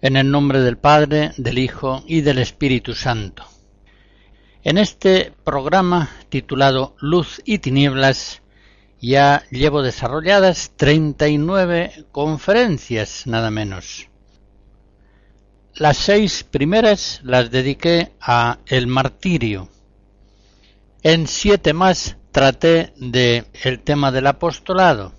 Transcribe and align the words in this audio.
En 0.00 0.16
el 0.16 0.30
nombre 0.30 0.60
del 0.60 0.78
Padre, 0.78 1.32
del 1.38 1.58
Hijo 1.58 2.04
y 2.06 2.20
del 2.20 2.38
Espíritu 2.38 2.94
Santo. 2.94 3.44
En 4.62 4.78
este 4.78 5.32
programa 5.42 6.08
titulado 6.28 6.94
Luz 7.00 7.42
y 7.44 7.58
Tinieblas 7.58 8.40
ya 9.00 9.42
llevo 9.50 9.82
desarrolladas 9.82 10.70
39 10.76 12.04
conferencias, 12.12 13.26
nada 13.26 13.50
menos. 13.50 14.06
Las 15.74 15.96
seis 15.96 16.44
primeras 16.44 17.20
las 17.24 17.50
dediqué 17.50 18.12
a 18.20 18.58
el 18.66 18.86
martirio. 18.86 19.68
En 21.02 21.26
siete 21.26 21.72
más 21.72 22.16
traté 22.30 22.92
de 22.98 23.46
el 23.64 23.80
tema 23.80 24.12
del 24.12 24.28
apostolado 24.28 25.12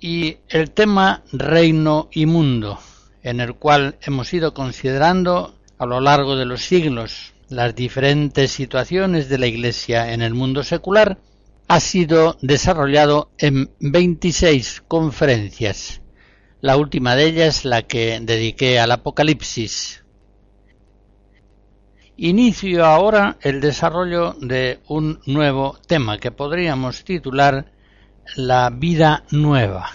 y 0.00 0.36
el 0.50 0.70
tema 0.70 1.22
reino 1.32 2.10
y 2.12 2.26
mundo 2.26 2.78
en 3.22 3.40
el 3.40 3.54
cual 3.54 3.96
hemos 4.02 4.32
ido 4.32 4.54
considerando 4.54 5.54
a 5.78 5.86
lo 5.86 6.00
largo 6.00 6.36
de 6.36 6.44
los 6.44 6.62
siglos 6.62 7.32
las 7.48 7.74
diferentes 7.74 8.50
situaciones 8.50 9.28
de 9.28 9.38
la 9.38 9.46
Iglesia 9.46 10.12
en 10.12 10.22
el 10.22 10.34
mundo 10.34 10.62
secular, 10.62 11.18
ha 11.66 11.80
sido 11.80 12.36
desarrollado 12.42 13.30
en 13.38 13.70
26 13.80 14.82
conferencias, 14.86 16.02
la 16.60 16.76
última 16.76 17.14
de 17.14 17.26
ellas 17.26 17.64
la 17.64 17.82
que 17.82 18.18
dediqué 18.20 18.78
al 18.78 18.92
Apocalipsis. 18.92 20.04
Inicio 22.16 22.84
ahora 22.84 23.38
el 23.42 23.60
desarrollo 23.60 24.34
de 24.40 24.80
un 24.88 25.20
nuevo 25.26 25.78
tema 25.86 26.18
que 26.18 26.32
podríamos 26.32 27.04
titular 27.04 27.72
La 28.34 28.70
vida 28.70 29.24
nueva 29.30 29.92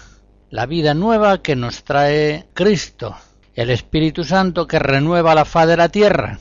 la 0.54 0.66
vida 0.66 0.94
nueva 0.94 1.42
que 1.42 1.56
nos 1.56 1.82
trae 1.82 2.46
Cristo, 2.54 3.16
el 3.56 3.70
Espíritu 3.70 4.22
Santo 4.22 4.68
que 4.68 4.78
renueva 4.78 5.34
la 5.34 5.44
faz 5.44 5.66
de 5.66 5.76
la 5.76 5.88
tierra, 5.88 6.38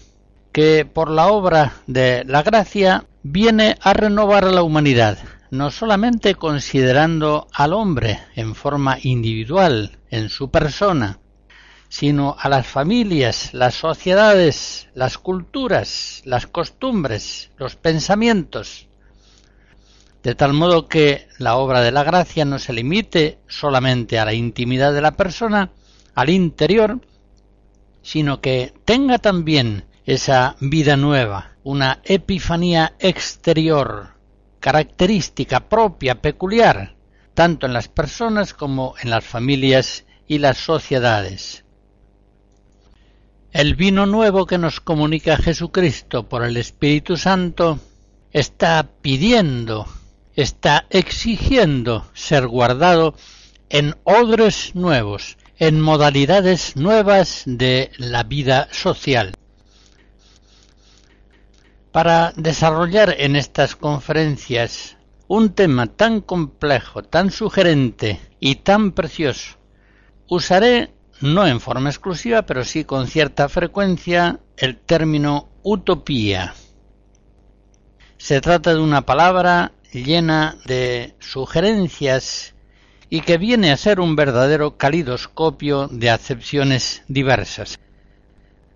que 0.51 0.85
por 0.85 1.09
la 1.09 1.29
obra 1.29 1.73
de 1.87 2.23
la 2.27 2.43
gracia 2.43 3.07
viene 3.23 3.75
a 3.81 3.93
renovar 3.93 4.45
a 4.45 4.51
la 4.51 4.61
humanidad, 4.61 5.17
no 5.49 5.71
solamente 5.71 6.35
considerando 6.35 7.47
al 7.53 7.73
hombre 7.73 8.19
en 8.35 8.53
forma 8.53 8.99
individual, 9.01 9.97
en 10.11 10.29
su 10.29 10.51
persona, 10.51 11.17
sino 11.89 12.35
a 12.39 12.49
las 12.49 12.67
familias, 12.67 13.51
las 13.55 13.73
sociedades, 13.73 14.89
las 14.93 15.17
culturas, 15.17 16.21
las 16.23 16.45
costumbres, 16.45 17.49
los 17.57 17.77
pensamientos, 17.77 18.87
de 20.23 20.35
tal 20.35 20.53
modo 20.53 20.87
que 20.87 21.27
la 21.37 21.57
obra 21.57 21.81
de 21.81 21.91
la 21.91 22.03
gracia 22.03 22.45
no 22.45 22.57
se 22.57 22.71
limite 22.71 23.39
solamente 23.47 24.17
a 24.19 24.25
la 24.25 24.33
intimidad 24.33 24.93
de 24.93 25.01
la 25.01 25.11
persona, 25.11 25.71
al 26.15 26.29
interior, 26.29 27.01
sino 28.01 28.39
que 28.39 28.73
tenga 28.85 29.19
también 29.19 29.83
esa 30.05 30.55
vida 30.61 30.95
nueva, 30.95 31.57
una 31.63 31.99
epifanía 32.05 32.93
exterior, 32.99 34.11
característica 34.61 35.67
propia, 35.67 36.21
peculiar, 36.21 36.95
tanto 37.33 37.65
en 37.65 37.73
las 37.73 37.89
personas 37.89 38.53
como 38.53 38.95
en 39.01 39.09
las 39.09 39.25
familias 39.25 40.05
y 40.25 40.37
las 40.37 40.57
sociedades. 40.57 41.65
El 43.51 43.75
vino 43.75 44.05
nuevo 44.05 44.45
que 44.45 44.57
nos 44.57 44.79
comunica 44.79 45.35
Jesucristo 45.35 46.29
por 46.29 46.45
el 46.45 46.55
Espíritu 46.55 47.17
Santo 47.17 47.79
está 48.31 48.89
pidiendo 49.01 49.85
está 50.35 50.85
exigiendo 50.89 52.05
ser 52.13 52.47
guardado 52.47 53.15
en 53.69 53.95
odres 54.03 54.75
nuevos, 54.75 55.37
en 55.57 55.79
modalidades 55.79 56.75
nuevas 56.75 57.43
de 57.45 57.91
la 57.97 58.23
vida 58.23 58.67
social. 58.71 59.33
Para 61.91 62.33
desarrollar 62.35 63.15
en 63.19 63.35
estas 63.35 63.75
conferencias 63.75 64.97
un 65.27 65.53
tema 65.53 65.87
tan 65.87 66.21
complejo, 66.21 67.03
tan 67.03 67.31
sugerente 67.31 68.19
y 68.39 68.55
tan 68.55 68.91
precioso, 68.91 69.57
usaré, 70.27 70.91
no 71.21 71.47
en 71.47 71.59
forma 71.59 71.89
exclusiva, 71.89 72.43
pero 72.43 72.65
sí 72.65 72.83
con 72.83 73.07
cierta 73.07 73.47
frecuencia, 73.47 74.39
el 74.57 74.77
término 74.77 75.49
utopía. 75.61 76.55
Se 78.17 78.41
trata 78.41 78.73
de 78.73 78.79
una 78.79 79.05
palabra 79.05 79.71
llena 79.93 80.57
de 80.65 81.15
sugerencias 81.19 82.55
y 83.09 83.21
que 83.21 83.37
viene 83.37 83.71
a 83.71 83.77
ser 83.77 83.99
un 83.99 84.15
verdadero 84.15 84.77
calidoscopio 84.77 85.87
de 85.87 86.09
acepciones 86.09 87.03
diversas. 87.07 87.79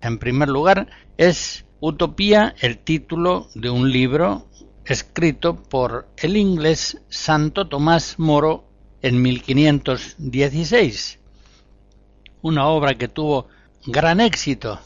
En 0.00 0.18
primer 0.18 0.48
lugar, 0.48 0.88
es 1.16 1.64
Utopía 1.80 2.54
el 2.60 2.78
título 2.78 3.48
de 3.54 3.70
un 3.70 3.92
libro 3.92 4.48
escrito 4.84 5.54
por 5.54 6.08
el 6.16 6.36
inglés 6.36 6.98
Santo 7.08 7.68
Tomás 7.68 8.18
Moro 8.18 8.64
en 9.00 9.22
1516, 9.22 11.20
una 12.42 12.66
obra 12.66 12.94
que 12.96 13.06
tuvo 13.06 13.46
gran 13.86 14.20
éxito, 14.20 14.80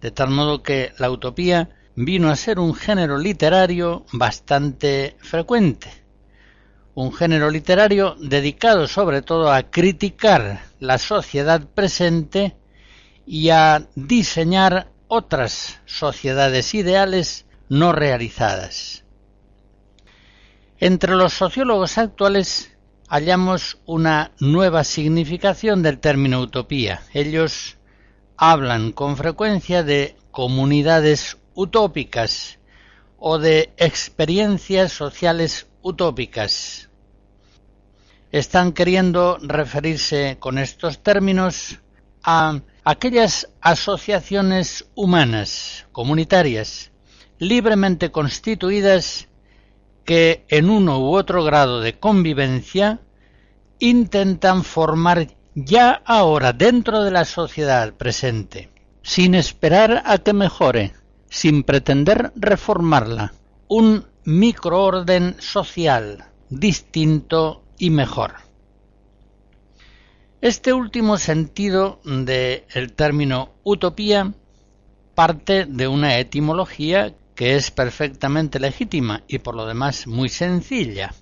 de 0.00 0.12
tal 0.12 0.30
modo 0.30 0.62
que 0.62 0.92
la 0.98 1.10
utopía 1.10 1.70
vino 1.94 2.30
a 2.30 2.36
ser 2.36 2.58
un 2.58 2.74
género 2.74 3.18
literario 3.18 4.04
bastante 4.12 5.16
frecuente, 5.20 5.90
un 6.94 7.12
género 7.12 7.50
literario 7.50 8.16
dedicado 8.20 8.86
sobre 8.86 9.22
todo 9.22 9.52
a 9.52 9.64
criticar 9.64 10.62
la 10.78 10.98
sociedad 10.98 11.62
presente 11.74 12.56
y 13.26 13.50
a 13.50 13.86
diseñar 13.94 14.90
otras 15.08 15.80
sociedades 15.86 16.74
ideales 16.74 17.46
no 17.68 17.92
realizadas. 17.92 19.04
Entre 20.78 21.14
los 21.14 21.34
sociólogos 21.34 21.98
actuales 21.98 22.76
hallamos 23.08 23.78
una 23.86 24.32
nueva 24.38 24.84
significación 24.84 25.82
del 25.82 25.98
término 25.98 26.40
utopía. 26.40 27.02
Ellos 27.12 27.76
hablan 28.36 28.92
con 28.92 29.16
frecuencia 29.16 29.82
de 29.82 30.16
comunidades 30.30 31.36
utópicas 31.54 32.58
o 33.18 33.38
de 33.38 33.72
experiencias 33.76 34.92
sociales 34.92 35.66
utópicas. 35.82 36.88
Están 38.32 38.72
queriendo 38.72 39.38
referirse 39.42 40.36
con 40.38 40.58
estos 40.58 40.98
términos 41.00 41.78
a 42.22 42.60
aquellas 42.84 43.48
asociaciones 43.60 44.86
humanas, 44.94 45.86
comunitarias, 45.92 46.92
libremente 47.38 48.10
constituidas 48.10 49.28
que 50.04 50.44
en 50.48 50.70
uno 50.70 50.98
u 50.98 51.14
otro 51.14 51.44
grado 51.44 51.80
de 51.80 51.98
convivencia 51.98 53.00
intentan 53.78 54.64
formar 54.64 55.28
ya 55.54 56.02
ahora 56.04 56.52
dentro 56.52 57.02
de 57.02 57.10
la 57.10 57.24
sociedad 57.24 57.94
presente, 57.94 58.70
sin 59.02 59.34
esperar 59.34 60.02
a 60.06 60.18
que 60.18 60.32
mejore, 60.32 60.92
sin 61.30 61.62
pretender 61.62 62.32
reformarla, 62.36 63.32
un 63.68 64.04
microorden 64.24 65.36
social 65.38 66.26
distinto 66.50 67.62
y 67.78 67.88
mejor. 67.88 68.34
Este 70.42 70.72
último 70.72 71.16
sentido 71.16 72.00
del 72.04 72.92
término 72.94 73.52
utopía 73.62 74.34
parte 75.14 75.66
de 75.66 75.86
una 75.86 76.18
etimología 76.18 77.14
que 77.34 77.56
es 77.56 77.70
perfectamente 77.70 78.58
legítima 78.58 79.22
y 79.28 79.38
por 79.38 79.54
lo 79.54 79.66
demás 79.66 80.06
muy 80.06 80.28
sencilla. 80.28 81.14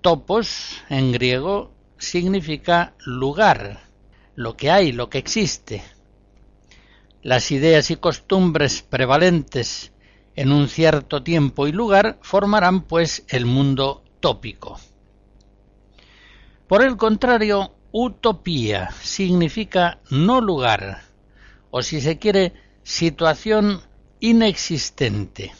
Topos 0.00 0.82
en 0.88 1.12
griego 1.12 1.72
significa 1.98 2.94
lugar, 3.04 3.82
lo 4.34 4.56
que 4.56 4.70
hay, 4.70 4.92
lo 4.92 5.10
que 5.10 5.18
existe. 5.18 5.82
Las 7.22 7.52
ideas 7.52 7.92
y 7.92 7.96
costumbres 7.96 8.82
prevalentes 8.82 9.92
en 10.34 10.50
un 10.50 10.68
cierto 10.68 11.22
tiempo 11.22 11.68
y 11.68 11.72
lugar 11.72 12.18
formarán 12.20 12.82
pues 12.82 13.24
el 13.28 13.46
mundo 13.46 14.02
tópico. 14.18 14.80
Por 16.66 16.82
el 16.82 16.96
contrario, 16.96 17.74
utopía 17.92 18.90
significa 19.02 20.00
no 20.10 20.40
lugar, 20.40 21.02
o 21.70 21.82
si 21.82 22.00
se 22.00 22.18
quiere, 22.18 22.54
situación 22.82 23.82
inexistente. 24.18 25.52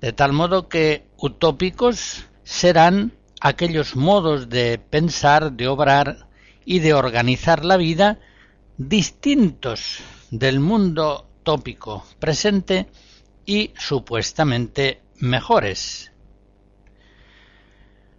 De 0.00 0.14
tal 0.14 0.32
modo 0.32 0.68
que 0.68 1.04
utópicos 1.18 2.24
serán 2.42 3.12
aquellos 3.42 3.96
modos 3.96 4.48
de 4.48 4.78
pensar, 4.78 5.52
de 5.52 5.68
obrar 5.68 6.28
y 6.64 6.78
de 6.78 6.94
organizar 6.94 7.66
la 7.66 7.76
vida 7.76 8.18
distintos 8.88 9.98
del 10.30 10.58
mundo 10.58 11.28
tópico 11.42 12.02
presente 12.18 12.88
y 13.44 13.72
supuestamente 13.76 15.02
mejores. 15.18 16.12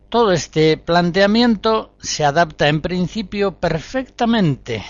Todo 0.09 0.31
este 0.31 0.77
planteamiento 0.77 1.95
se 1.99 2.25
adapta 2.25 2.67
en 2.67 2.81
principio 2.81 3.59
perfectamente 3.59 4.85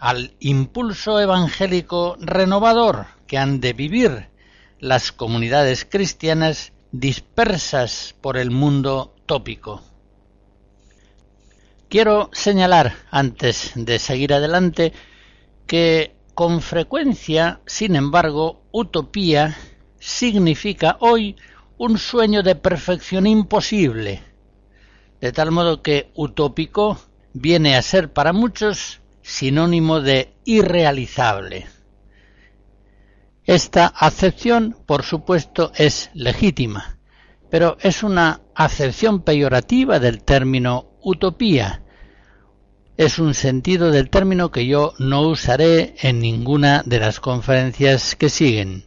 al 0.00 0.34
impulso 0.40 1.20
evangélico 1.20 2.16
renovador 2.18 3.06
que 3.28 3.38
han 3.38 3.60
de 3.60 3.74
vivir 3.74 4.28
las 4.80 5.12
comunidades 5.12 5.86
cristianas 5.88 6.72
dispersas 6.90 8.16
por 8.20 8.36
el 8.36 8.50
mundo 8.50 9.14
tópico. 9.26 9.84
Quiero 11.88 12.28
señalar, 12.32 12.94
antes 13.10 13.72
de 13.76 14.00
seguir 14.00 14.32
adelante, 14.32 14.92
que 15.66 16.14
con 16.34 16.60
frecuencia, 16.60 17.60
sin 17.66 17.96
embargo, 17.96 18.62
utopía 18.72 19.56
significa 19.98 20.96
hoy 21.00 21.36
un 21.78 21.98
sueño 21.98 22.42
de 22.42 22.54
perfección 22.54 23.26
imposible, 23.26 24.22
de 25.20 25.32
tal 25.32 25.50
modo 25.50 25.82
que 25.82 26.10
utópico 26.14 26.98
viene 27.32 27.76
a 27.76 27.82
ser 27.82 28.12
para 28.12 28.32
muchos 28.32 29.00
sinónimo 29.22 30.00
de 30.00 30.34
irrealizable. 30.44 31.66
Esta 33.44 33.86
acepción, 33.86 34.76
por 34.86 35.02
supuesto, 35.02 35.72
es 35.76 36.10
legítima, 36.14 36.98
pero 37.50 37.76
es 37.80 38.02
una 38.02 38.40
acepción 38.54 39.22
peyorativa 39.22 39.98
del 39.98 40.22
término 40.22 40.92
utopía. 41.02 41.81
Es 43.02 43.18
un 43.18 43.34
sentido 43.34 43.90
del 43.90 44.10
término 44.10 44.52
que 44.52 44.64
yo 44.64 44.94
no 45.00 45.22
usaré 45.22 45.96
en 46.02 46.20
ninguna 46.20 46.84
de 46.86 47.00
las 47.00 47.18
conferencias 47.18 48.14
que 48.14 48.28
siguen. 48.28 48.84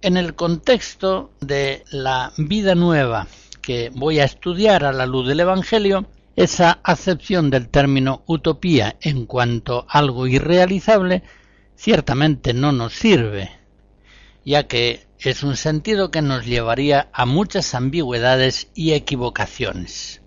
En 0.00 0.16
el 0.16 0.34
contexto 0.34 1.30
de 1.40 1.84
la 1.92 2.32
vida 2.36 2.74
nueva 2.74 3.28
que 3.60 3.92
voy 3.94 4.18
a 4.18 4.24
estudiar 4.24 4.84
a 4.84 4.92
la 4.92 5.06
luz 5.06 5.28
del 5.28 5.38
Evangelio, 5.38 6.08
esa 6.34 6.80
acepción 6.82 7.48
del 7.48 7.68
término 7.68 8.24
utopía 8.26 8.96
en 9.00 9.26
cuanto 9.26 9.86
algo 9.88 10.26
irrealizable 10.26 11.22
ciertamente 11.76 12.54
no 12.54 12.72
nos 12.72 12.92
sirve, 12.92 13.52
ya 14.44 14.66
que 14.66 15.06
es 15.20 15.44
un 15.44 15.54
sentido 15.56 16.10
que 16.10 16.22
nos 16.22 16.44
llevaría 16.44 17.08
a 17.12 17.24
muchas 17.24 17.72
ambigüedades 17.76 18.66
y 18.74 18.94
equivocaciones. 18.94 20.21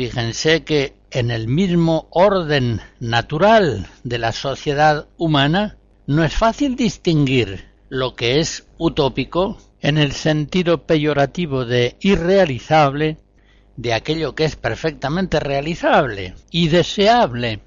Fíjense 0.00 0.64
que 0.64 0.94
en 1.10 1.30
el 1.30 1.46
mismo 1.46 2.08
orden 2.10 2.80
natural 3.00 3.86
de 4.02 4.16
la 4.16 4.32
sociedad 4.32 5.08
humana 5.18 5.76
no 6.06 6.24
es 6.24 6.32
fácil 6.32 6.74
distinguir 6.74 7.68
lo 7.90 8.16
que 8.16 8.40
es 8.40 8.66
utópico 8.78 9.58
en 9.82 9.98
el 9.98 10.12
sentido 10.12 10.86
peyorativo 10.86 11.66
de 11.66 11.98
irrealizable 12.00 13.18
de 13.76 13.92
aquello 13.92 14.34
que 14.34 14.46
es 14.46 14.56
perfectamente 14.56 15.38
realizable 15.38 16.34
y 16.50 16.68
deseable. 16.68 17.60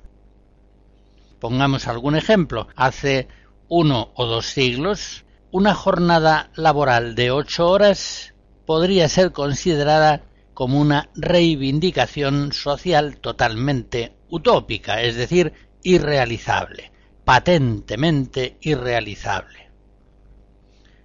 Pongamos 1.39 1.87
algún 1.87 2.15
ejemplo. 2.15 2.67
Hace 2.75 3.27
uno 3.67 4.09
o 4.15 4.25
dos 4.25 4.47
siglos, 4.47 5.23
una 5.51 5.75
jornada 5.75 6.49
laboral 6.55 7.13
de 7.13 7.29
ocho 7.29 7.69
horas 7.69 8.33
podría 8.65 9.07
ser 9.07 9.33
considerada 9.33 10.23
como 10.53 10.79
una 10.79 11.09
reivindicación 11.15 12.53
social 12.53 13.17
totalmente 13.17 14.15
utópica, 14.29 15.01
es 15.01 15.15
decir, 15.15 15.53
irrealizable, 15.83 16.91
patentemente 17.25 18.57
irrealizable. 18.61 19.69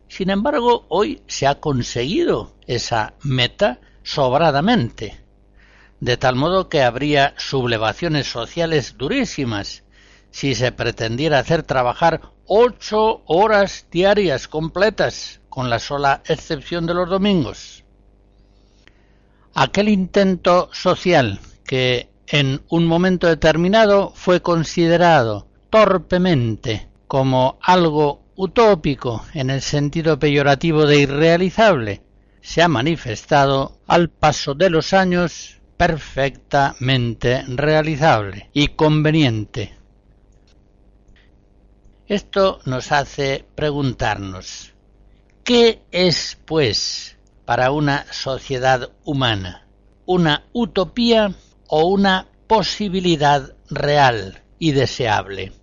Sin 0.09 0.31
embargo, 0.31 0.87
hoy 0.89 1.23
se 1.27 1.47
ha 1.47 1.61
conseguido 1.61 2.55
esa 2.67 3.15
meta 3.23 3.81
sobradamente, 4.03 5.21
de 6.01 6.17
tal 6.17 6.37
modo 6.37 6.69
que 6.69 6.83
habría 6.83 7.35
sublevaciones 7.37 8.27
sociales 8.27 8.97
durísimas 8.97 9.85
si 10.31 10.55
se 10.55 10.73
pretendiera 10.73 11.39
hacer 11.39 11.63
trabajar 11.63 12.33
ocho 12.47 13.23
horas 13.27 13.87
diarias 13.91 14.49
completas, 14.49 15.41
con 15.49 15.71
la 15.71 15.79
sola 15.79 16.23
excepción 16.27 16.87
de 16.87 16.95
los 16.95 17.09
domingos. 17.09 17.85
Aquel 19.61 19.89
intento 19.89 20.71
social 20.73 21.41
que 21.67 22.09
en 22.29 22.63
un 22.69 22.87
momento 22.87 23.27
determinado 23.27 24.13
fue 24.15 24.41
considerado 24.41 25.49
torpemente 25.69 26.87
como 27.09 27.59
algo 27.61 28.23
utópico 28.37 29.25
en 29.35 29.51
el 29.51 29.61
sentido 29.61 30.17
peyorativo 30.17 30.87
de 30.87 31.01
irrealizable, 31.01 32.03
se 32.41 32.63
ha 32.63 32.69
manifestado 32.69 33.81
al 33.89 34.11
paso 34.11 34.55
de 34.55 34.71
los 34.71 34.93
años 34.93 35.59
perfectamente 35.77 37.43
realizable 37.49 38.51
y 38.53 38.69
conveniente. 38.69 39.75
Esto 42.07 42.61
nos 42.65 42.93
hace 42.93 43.45
preguntarnos, 43.57 44.73
¿qué 45.43 45.83
es, 45.91 46.39
pues, 46.45 47.18
para 47.49 47.71
una 47.71 48.05
sociedad 48.13 48.91
humana? 49.05 49.67
¿Una 50.05 50.45
utopía 50.53 51.33
o 51.67 51.87
una 51.87 52.29
posibilidad 52.47 53.55
real 53.71 54.43
y 54.59 54.73
deseable? 54.73 55.55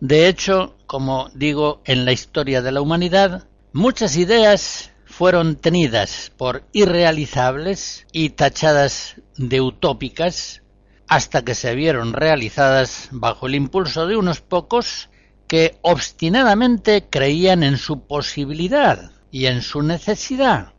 De 0.00 0.28
hecho, 0.28 0.76
como 0.86 1.30
digo, 1.34 1.80
en 1.86 2.04
la 2.04 2.12
historia 2.12 2.60
de 2.60 2.72
la 2.72 2.82
humanidad, 2.82 3.48
muchas 3.72 4.18
ideas 4.18 4.90
fueron 5.06 5.56
tenidas 5.56 6.30
por 6.36 6.62
irrealizables 6.72 8.06
y 8.12 8.28
tachadas 8.28 9.14
de 9.38 9.62
utópicas 9.62 10.62
hasta 11.08 11.42
que 11.42 11.54
se 11.54 11.74
vieron 11.74 12.12
realizadas 12.12 13.08
bajo 13.12 13.46
el 13.46 13.54
impulso 13.54 14.06
de 14.06 14.18
unos 14.18 14.42
pocos 14.42 15.08
que 15.46 15.78
obstinadamente 15.80 17.06
creían 17.08 17.62
en 17.62 17.78
su 17.78 18.06
posibilidad 18.06 19.12
y 19.30 19.46
en 19.46 19.62
su 19.62 19.82
necesidad. 19.82 20.74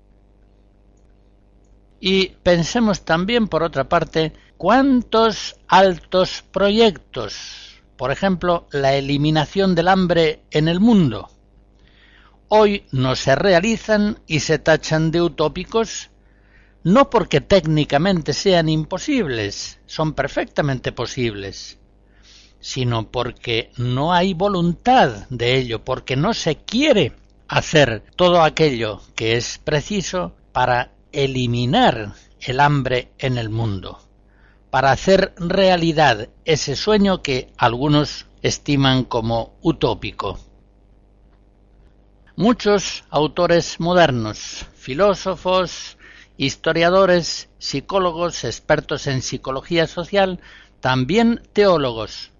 Y 1.99 2.27
pensemos 2.43 3.03
también, 3.03 3.47
por 3.47 3.63
otra 3.63 3.89
parte, 3.89 4.33
cuántos 4.57 5.55
altos 5.67 6.43
proyectos 6.51 7.69
por 7.99 8.13
ejemplo, 8.13 8.65
la 8.71 8.95
eliminación 8.95 9.75
del 9.75 9.89
hambre 9.89 10.43
en 10.51 10.69
el 10.69 10.79
mundo. 10.79 11.29
Hoy 12.47 12.85
no 12.93 13.13
se 13.17 13.35
realizan 13.35 14.19
y 14.25 14.39
se 14.39 14.57
tachan 14.57 15.11
de 15.11 15.21
utópicos 15.21 16.09
no 16.81 17.09
porque 17.09 17.41
técnicamente 17.41 18.31
sean 18.31 18.69
imposibles, 18.69 19.81
son 19.85 20.13
perfectamente 20.13 20.93
posibles, 20.93 21.77
sino 22.61 23.11
porque 23.11 23.69
no 23.75 24.13
hay 24.13 24.33
voluntad 24.33 25.27
de 25.29 25.57
ello, 25.57 25.83
porque 25.83 26.15
no 26.15 26.33
se 26.33 26.55
quiere 26.55 27.11
hacer 27.49 28.03
todo 28.15 28.41
aquello 28.41 29.01
que 29.15 29.35
es 29.35 29.57
preciso 29.57 30.33
para 30.53 30.93
eliminar 31.11 32.13
el 32.39 32.61
hambre 32.61 33.11
en 33.17 33.37
el 33.37 33.49
mundo 33.49 33.99
para 34.69 34.91
hacer 34.91 35.33
realidad 35.37 36.29
ese 36.45 36.75
sueño 36.75 37.21
que 37.21 37.51
algunos 37.57 38.27
estiman 38.41 39.03
como 39.03 39.57
utópico. 39.61 40.39
Muchos 42.35 43.03
autores 43.09 43.79
modernos, 43.79 44.65
filósofos 44.75 45.97
historiadores, 46.37 47.49
psicólogos, 47.57 48.45
expertos 48.45 49.07
en 49.07 49.21
psicología 49.21 49.87
social, 49.87 50.39
también 50.79 51.41
teólogos, 51.51 52.31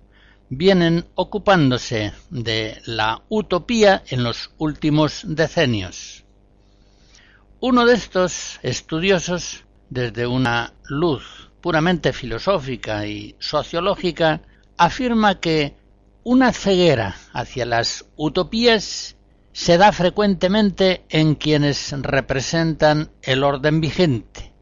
vienen 0.49 1.05
ocupándose 1.15 2.11
de 2.29 2.81
la 2.85 3.23
utopía 3.29 4.03
en 4.07 4.23
los 4.23 4.51
últimos 4.57 5.23
decenios. 5.25 6.25
Uno 7.59 7.85
de 7.85 7.93
estos 7.93 8.59
estudiosos, 8.63 9.63
desde 9.89 10.25
una 10.27 10.73
luz 10.83 11.49
puramente 11.61 12.13
filosófica 12.13 13.05
y 13.05 13.35
sociológica, 13.39 14.41
afirma 14.77 15.39
que 15.39 15.75
una 16.23 16.53
ceguera 16.53 17.15
hacia 17.33 17.65
las 17.65 18.05
utopías 18.15 19.17
se 19.51 19.77
da 19.77 19.91
frecuentemente 19.91 21.03
en 21.09 21.35
quienes 21.35 21.91
representan 21.91 23.11
el 23.21 23.43
orden 23.43 23.81
vigente, 23.81 24.53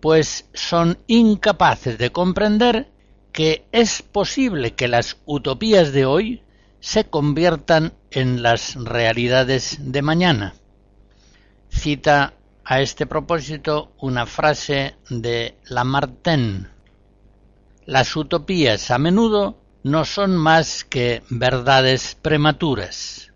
pues 0.00 0.48
son 0.54 0.98
incapaces 1.06 1.98
de 1.98 2.10
comprender 2.10 2.91
que 3.32 3.64
es 3.72 4.02
posible 4.02 4.74
que 4.74 4.88
las 4.88 5.16
utopías 5.24 5.92
de 5.92 6.04
hoy 6.04 6.42
se 6.80 7.04
conviertan 7.04 7.94
en 8.10 8.42
las 8.42 8.74
realidades 8.74 9.78
de 9.80 10.02
mañana. 10.02 10.54
Cita 11.70 12.34
a 12.64 12.80
este 12.80 13.06
propósito 13.06 13.92
una 13.98 14.26
frase 14.26 14.96
de 15.08 15.56
Lamartine. 15.64 16.68
Las 17.86 18.14
utopías 18.14 18.90
a 18.90 18.98
menudo 18.98 19.58
no 19.82 20.04
son 20.04 20.36
más 20.36 20.84
que 20.84 21.22
verdades 21.30 22.16
prematuras. 22.20 23.32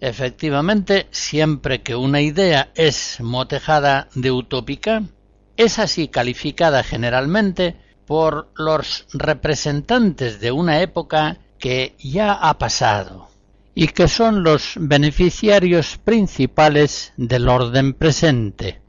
Efectivamente, 0.00 1.06
siempre 1.10 1.82
que 1.82 1.94
una 1.94 2.22
idea 2.22 2.70
es 2.74 3.18
motejada 3.20 4.08
de 4.14 4.30
utópica, 4.30 5.02
es 5.56 5.78
así 5.78 6.08
calificada 6.08 6.82
generalmente 6.82 7.76
por 8.10 8.50
los 8.56 9.06
representantes 9.12 10.40
de 10.40 10.50
una 10.50 10.80
época 10.80 11.38
que 11.60 11.94
ya 12.00 12.32
ha 12.32 12.58
pasado 12.58 13.28
y 13.72 13.86
que 13.86 14.08
son 14.08 14.42
los 14.42 14.72
beneficiarios 14.80 15.96
principales 15.98 17.12
del 17.16 17.48
orden 17.48 17.94
presente. 17.94 18.82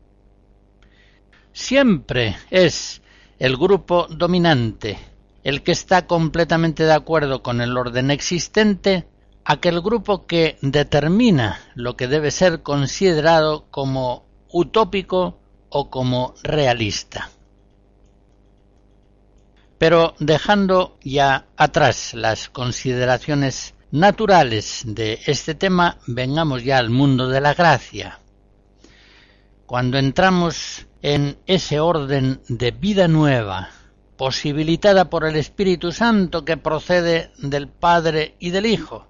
Siempre 1.54 2.36
es 2.50 3.04
el 3.38 3.58
grupo 3.58 4.08
dominante 4.10 4.98
el 5.44 5.62
que 5.62 5.74
está 5.74 6.08
completamente 6.08 6.84
de 6.84 6.94
acuerdo 6.94 7.44
con 7.44 7.62
el 7.62 7.78
orden 7.78 8.10
existente, 8.10 9.06
aquel 9.46 9.82
grupo 9.82 10.26
que 10.26 10.58
determina 10.64 11.60
lo 11.76 11.96
que 11.96 12.08
debe 12.08 12.32
ser 12.32 12.64
considerado 12.64 13.68
como 13.70 14.26
utópico 14.50 15.38
o 15.70 15.92
como 15.92 16.34
realista. 16.42 17.30
Pero 19.82 20.14
dejando 20.20 21.00
ya 21.02 21.48
atrás 21.58 22.14
las 22.14 22.50
consideraciones 22.50 23.74
naturales 23.90 24.84
de 24.86 25.20
este 25.26 25.56
tema, 25.56 25.98
vengamos 26.06 26.64
ya 26.64 26.78
al 26.78 26.92
mundo 26.92 27.28
de 27.30 27.42
la 27.42 27.56
gracia. 27.56 28.20
Cuando 29.66 29.98
entramos 29.98 30.86
en 31.02 31.40
ese 31.48 31.80
orden 31.80 32.42
de 32.48 32.70
vida 32.70 33.08
nueva, 33.08 33.70
posibilitada 34.18 35.10
por 35.10 35.26
el 35.26 35.36
Espíritu 35.36 35.92
Santo 35.92 36.46
que 36.46 36.58
procede 36.58 37.32
del 37.40 37.68
Padre 37.68 38.36
y 38.38 38.52
del 38.52 38.68
Hijo, 38.68 39.08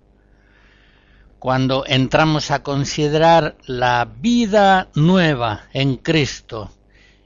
cuando 1.38 1.84
entramos 1.86 2.50
a 2.50 2.64
considerar 2.64 3.58
la 3.66 4.06
vida 4.06 4.88
nueva 4.96 5.64
en 5.74 5.98
Cristo, 5.98 6.72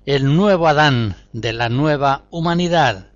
el 0.07 0.35
nuevo 0.35 0.67
Adán 0.67 1.15
de 1.31 1.53
la 1.53 1.69
nueva 1.69 2.23
humanidad, 2.31 3.11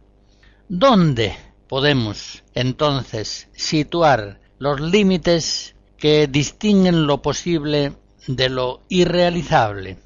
¿Dónde 0.72 1.36
podemos 1.68 2.44
entonces 2.54 3.50
situar 3.54 4.40
los 4.60 4.80
límites 4.80 5.76
que 5.98 6.28
distinguen 6.28 7.08
lo 7.08 7.24
posible 7.24 7.94
de 8.28 8.50
lo 8.50 8.84
irrealizable? 8.88 9.98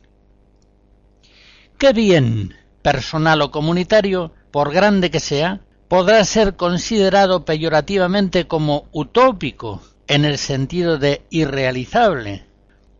¿Qué 1.77 1.91
bien 1.91 2.55
personal 2.81 3.41
o 3.41 3.51
comunitario, 3.51 4.31
por 4.51 4.71
grande 4.71 5.11
que 5.11 5.19
sea, 5.19 5.59
podrá 5.89 6.23
ser 6.23 6.55
considerado 6.55 7.43
peyorativamente 7.43 8.47
como 8.47 8.87
utópico 8.93 9.81
en 10.07 10.23
el 10.23 10.37
sentido 10.37 10.97
de 10.97 11.25
irrealizable, 11.29 12.45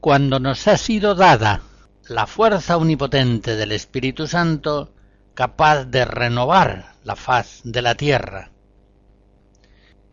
cuando 0.02 0.38
nos 0.42 0.68
ha 0.68 0.76
sido 0.76 1.16
dada 1.16 1.62
la 2.10 2.28
fuerza 2.28 2.76
omnipotente 2.76 3.56
del 3.56 3.72
Espíritu 3.72 4.28
Santo 4.28 4.92
capaz 5.34 5.86
de 5.86 6.06
renovar 6.06 6.94
la 7.04 7.16
faz 7.16 7.62
de 7.64 7.82
la 7.82 7.96
tierra. 7.96 8.52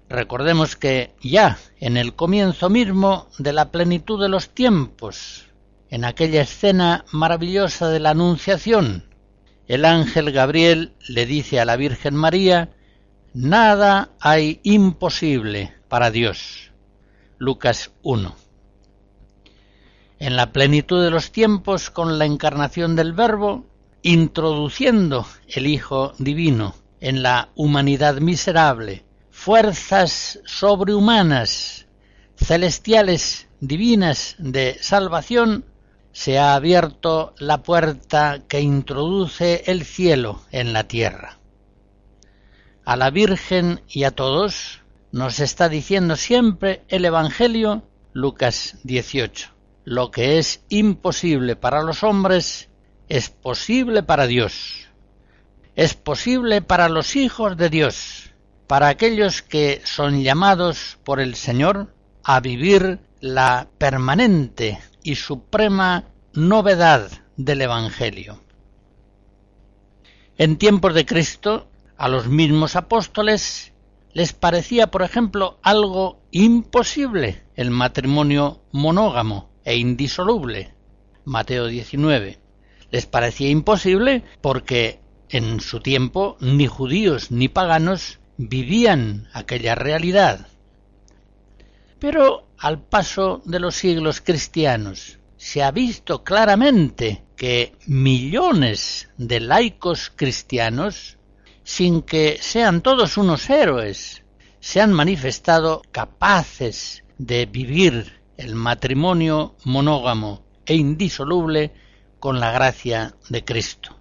Recordemos 0.09 0.75
que 0.77 1.15
ya 1.23 1.59
en 1.79 1.97
el 1.97 2.15
comienzo 2.15 2.69
mismo 2.69 3.29
de 3.39 3.53
la 3.53 3.71
plenitud 3.71 4.21
de 4.21 4.29
los 4.29 4.51
tiempos, 4.51 5.47
en 5.89 6.05
aquella 6.05 6.43
escena 6.43 7.05
maravillosa 7.13 7.89
de 7.89 8.01
la 8.01 8.11
Anunciación, 8.11 9.05
el 9.69 9.85
ángel 9.85 10.33
Gabriel 10.33 10.95
le 11.07 11.27
dice 11.27 11.61
a 11.61 11.65
la 11.65 11.77
Virgen 11.77 12.17
María, 12.17 12.71
Nada 13.33 14.11
hay 14.19 14.59
imposible 14.65 15.73
para 15.89 16.11
Dios. 16.11 16.73
Lucas 17.39 17.93
1. 18.03 18.35
En 20.19 20.37
la 20.37 20.51
plenitud 20.51 21.03
de 21.05 21.13
los 21.13 21.31
tiempos, 21.31 21.91
con 21.91 22.19
la 22.19 22.25
encarnación 22.25 22.97
del 22.97 23.13
Verbo, 23.13 23.70
introduciendo 24.03 25.27
el 25.49 25.67
Hijo 25.67 26.13
Divino 26.19 26.75
en 27.01 27.23
la 27.23 27.51
humanidad 27.55 28.21
miserable, 28.21 29.05
fuerzas 29.31 30.41
sobrehumanas, 30.45 31.87
celestiales, 32.37 33.49
divinas 33.61 34.37
de 34.39 34.79
salvación, 34.81 35.65
se 36.13 36.39
ha 36.39 36.55
abierto 36.55 37.35
la 37.39 37.63
puerta 37.63 38.43
que 38.49 38.61
introduce 38.61 39.65
el 39.67 39.85
cielo 39.85 40.43
en 40.51 40.73
la 40.73 40.85
tierra. 40.85 41.39
A 42.85 42.97
la 42.97 43.11
Virgen 43.11 43.83
y 43.89 44.05
a 44.05 44.11
todos 44.11 44.81
nos 45.13 45.41
está 45.41 45.69
diciendo 45.69 46.17
siempre 46.17 46.83
el 46.89 47.05
Evangelio 47.05 47.83
Lucas 48.13 48.79
18. 48.85 49.51
Lo 49.85 50.11
que 50.11 50.39
es 50.39 50.63
imposible 50.69 51.57
para 51.57 51.83
los 51.83 52.03
hombres 52.03 52.70
es 53.11 53.29
posible 53.29 54.05
para 54.05 54.29
Dios, 54.29 54.89
es 55.75 55.95
posible 55.95 56.63
para 56.63 56.89
los 56.89 57.17
hijos 57.17 57.57
de 57.57 57.69
Dios, 57.69 58.31
para 58.69 58.87
aquellos 58.87 59.43
que 59.43 59.83
son 59.85 60.23
llamados 60.23 60.97
por 61.03 61.19
el 61.19 61.35
Señor 61.35 61.93
a 62.23 62.39
vivir 62.39 63.01
la 63.19 63.69
permanente 63.79 64.79
y 65.03 65.17
suprema 65.17 66.05
novedad 66.35 67.11
del 67.37 67.63
Evangelio. 67.63 68.41
En 70.39 70.57
tiempos 70.57 70.95
de 70.95 71.05
Cristo, 71.05 71.69
a 71.97 72.07
los 72.07 72.29
mismos 72.29 72.77
apóstoles 72.77 73.73
les 74.13 74.33
parecía, 74.33 74.93
por 74.93 75.03
ejemplo, 75.03 75.59
algo 75.63 76.21
imposible 76.31 77.43
el 77.57 77.73
matrimonio 77.73 78.63
monógamo 78.71 79.51
e 79.65 79.77
indisoluble. 79.77 80.75
Mateo 81.25 81.67
19 81.67 82.40
les 82.91 83.07
parecía 83.07 83.49
imposible 83.49 84.25
porque 84.41 85.01
en 85.29 85.61
su 85.61 85.81
tiempo 85.81 86.37
ni 86.41 86.67
judíos 86.67 87.31
ni 87.31 87.49
paganos 87.49 88.19
vivían 88.37 89.29
aquella 89.33 89.75
realidad. 89.75 90.49
Pero 91.99 92.49
al 92.59 92.81
paso 92.83 93.43
de 93.45 93.61
los 93.61 93.77
siglos 93.77 94.21
cristianos 94.21 95.19
se 95.37 95.63
ha 95.63 95.71
visto 95.71 96.25
claramente 96.25 97.23
que 97.37 97.75
millones 97.87 99.09
de 99.17 99.41
laicos 99.41 100.13
cristianos, 100.15 101.17
sin 101.63 102.03
que 102.03 102.39
sean 102.41 102.83
todos 102.83 103.17
unos 103.17 103.49
héroes, 103.49 104.23
se 104.61 104.81
han 104.81 104.93
manifestado 104.93 105.83
capaces 105.91 107.05
de 107.17 107.47
vivir 107.47 108.21
el 108.37 108.55
matrimonio 108.55 109.55
monógamo 109.65 110.43
e 110.67 110.75
indisoluble 110.75 111.73
con 112.21 112.39
la 112.39 112.53
gracia 112.53 113.15
de 113.29 113.45
Cristo. 113.45 113.97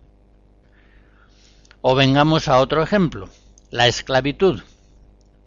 O 1.82 1.96
vengamos 1.96 2.50
a 2.50 2.60
otro 2.60 2.84
ejemplo, 2.84 3.30
la 3.72 3.88
esclavitud. 3.88 4.62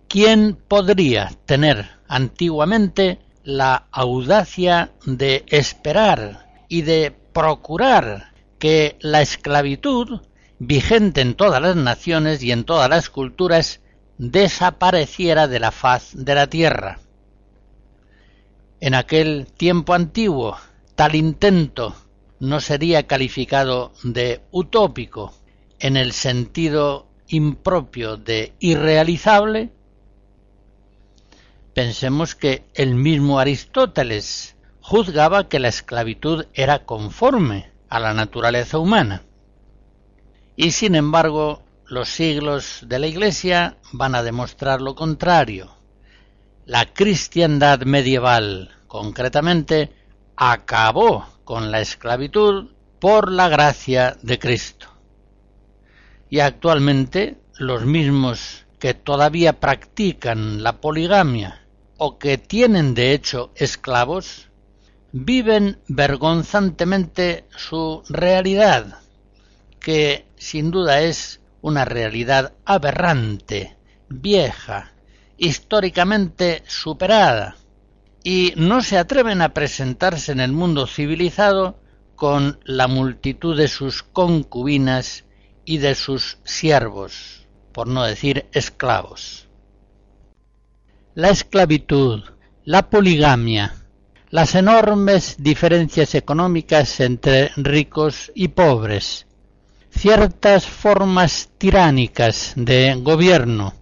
¿Quién 0.09 0.59
podría 0.69 1.31
tener 1.45 1.91
antiguamente 2.09 3.21
la 3.45 3.87
audacia 3.93 4.93
de 5.05 5.45
esperar 5.49 6.49
y 6.69 6.83
de 6.83 7.15
procurar 7.33 8.33
que 8.59 8.97
la 9.01 9.21
esclavitud, 9.21 10.23
vigente 10.59 11.21
en 11.21 11.35
todas 11.35 11.61
las 11.61 11.77
naciones 11.77 12.43
y 12.43 12.53
en 12.53 12.65
todas 12.65 12.89
las 12.89 13.11
culturas, 13.11 13.81
desapareciera 14.19 15.49
de 15.49 15.61
la 15.61 15.73
faz 15.73 16.11
de 16.15 16.35
la 16.35 16.47
tierra? 16.47 17.01
En 18.81 18.95
aquel 18.95 19.47
tiempo 19.57 19.95
antiguo, 19.95 20.57
tal 20.95 21.15
intento 21.15 21.95
no 22.43 22.61
sería 22.61 23.07
calificado 23.07 23.93
de 24.03 24.41
utópico 24.51 25.33
en 25.79 25.97
el 25.97 26.11
sentido 26.11 27.07
impropio 27.29 28.17
de 28.17 28.53
irrealizable, 28.59 29.71
pensemos 31.73 32.35
que 32.35 32.65
el 32.75 32.97
mismo 32.97 33.39
Aristóteles 33.39 34.57
juzgaba 34.81 35.49
que 35.49 35.61
la 35.61 35.69
esclavitud 35.69 36.47
era 36.53 36.85
conforme 36.85 37.71
a 37.89 38.01
la 38.01 38.13
naturaleza 38.13 38.81
humana. 38.81 39.23
Y 40.57 40.73
sin 40.73 40.97
embargo, 40.97 41.63
los 41.87 42.09
siglos 42.09 42.81
de 42.89 42.99
la 42.99 43.07
Iglesia 43.07 43.77
van 43.93 44.17
a 44.17 44.25
demostrar 44.25 44.81
lo 44.81 44.97
contrario. 44.97 45.77
La 46.67 46.93
cristiandad 46.93 47.83
medieval, 47.83 48.73
concretamente, 48.89 49.93
acabó 50.37 51.27
con 51.45 51.71
la 51.71 51.81
esclavitud 51.81 52.71
por 52.99 53.31
la 53.31 53.49
gracia 53.49 54.17
de 54.23 54.39
Cristo. 54.39 54.89
Y 56.31 56.41
actualmente 56.41 57.39
los 57.59 57.85
mismos 57.85 58.65
que 58.79 58.95
todavía 58.95 59.61
practican 59.61 60.63
la 60.63 60.81
poligamia 60.81 61.63
o 61.99 62.19
que 62.19 62.39
tienen 62.39 62.95
de 62.95 63.13
hecho 63.13 63.53
esclavos, 63.55 64.49
viven 65.13 65.79
vergonzantemente 65.87 67.45
su 67.57 68.03
realidad, 68.09 68.99
que 69.79 70.27
sin 70.37 70.71
duda 70.71 71.03
es 71.03 71.41
una 71.61 71.85
realidad 71.85 72.55
aberrante, 72.65 73.77
vieja, 74.09 74.93
históricamente 75.37 76.65
superada, 76.67 77.57
y 78.25 78.53
no 78.57 78.83
se 78.83 78.99
atreven 78.99 79.43
a 79.43 79.55
presentarse 79.55 80.33
en 80.33 80.41
el 80.41 80.53
mundo 80.53 80.87
civilizado 80.87 81.79
con 82.15 82.61
la 82.65 82.87
multitud 82.87 83.57
de 83.57 83.69
sus 83.69 84.03
concubinas 84.03 85.25
y 85.65 85.79
de 85.79 85.95
sus 85.95 86.39
siervos, 86.45 87.47
por 87.73 87.89
no 87.89 88.05
decir 88.05 88.47
esclavos. 88.53 89.49
La 91.15 91.31
esclavitud, 91.31 92.23
la 92.65 92.89
poligamia, 92.89 93.75
las 94.31 94.55
enormes 94.55 95.37
diferencias 95.39 96.15
económicas 96.15 97.01
entre 97.01 97.51
ricos 97.57 98.33
y 98.35 98.49
pobres, 98.49 99.27
ciertas 99.91 100.65
formas 100.67 101.51
tiránicas 101.59 102.55
de 102.57 102.95
gobierno 102.95 103.75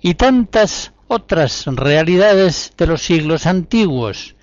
y 0.00 0.14
tantas 0.14 0.92
otras 1.12 1.66
realidades 1.66 2.72
de 2.78 2.86
los 2.86 3.02
siglos 3.02 3.46
antiguos 3.46 4.34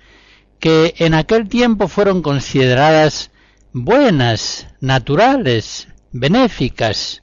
que 0.60 0.94
en 0.98 1.14
aquel 1.14 1.48
tiempo 1.48 1.88
fueron 1.88 2.22
consideradas 2.22 3.32
buenas, 3.72 4.68
naturales, 4.80 5.88
benéficas. 6.12 7.22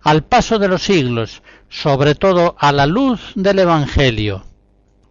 Al 0.00 0.24
paso 0.24 0.58
de 0.58 0.68
los 0.68 0.82
siglos, 0.82 1.42
sobre 1.68 2.14
todo 2.14 2.56
a 2.58 2.72
la 2.72 2.86
luz 2.86 3.20
del 3.34 3.58
Evangelio, 3.58 4.46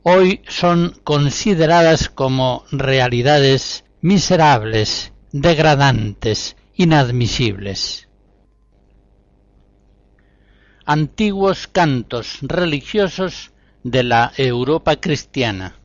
hoy 0.02 0.42
son 0.48 0.96
consideradas 1.04 2.10
como 2.10 2.66
realidades 2.72 3.84
miserables, 4.02 5.14
degradantes, 5.32 6.56
inadmisibles 6.76 8.08
antiguos 10.86 11.68
cantos 11.68 12.40
religiosos 12.42 13.52
de 13.84 14.04
la 14.04 14.32
Europa 14.38 14.96
cristiana. 14.98 15.76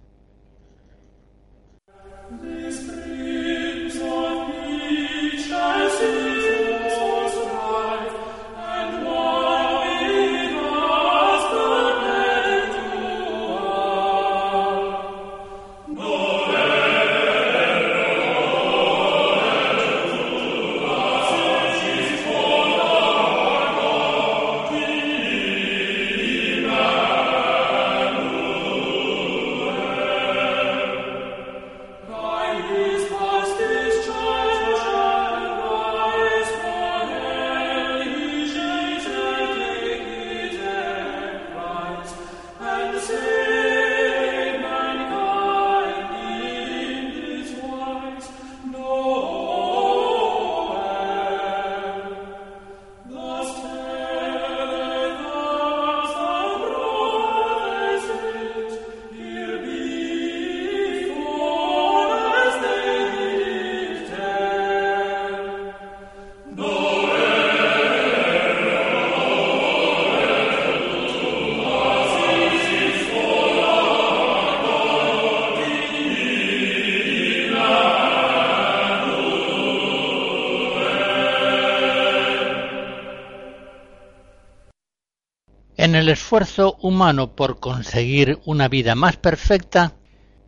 En 85.78 85.94
el 85.94 86.08
esfuerzo 86.08 86.76
humano 86.80 87.36
por 87.36 87.60
conseguir 87.60 88.40
una 88.44 88.66
vida 88.66 88.96
más 88.96 89.16
perfecta, 89.16 89.94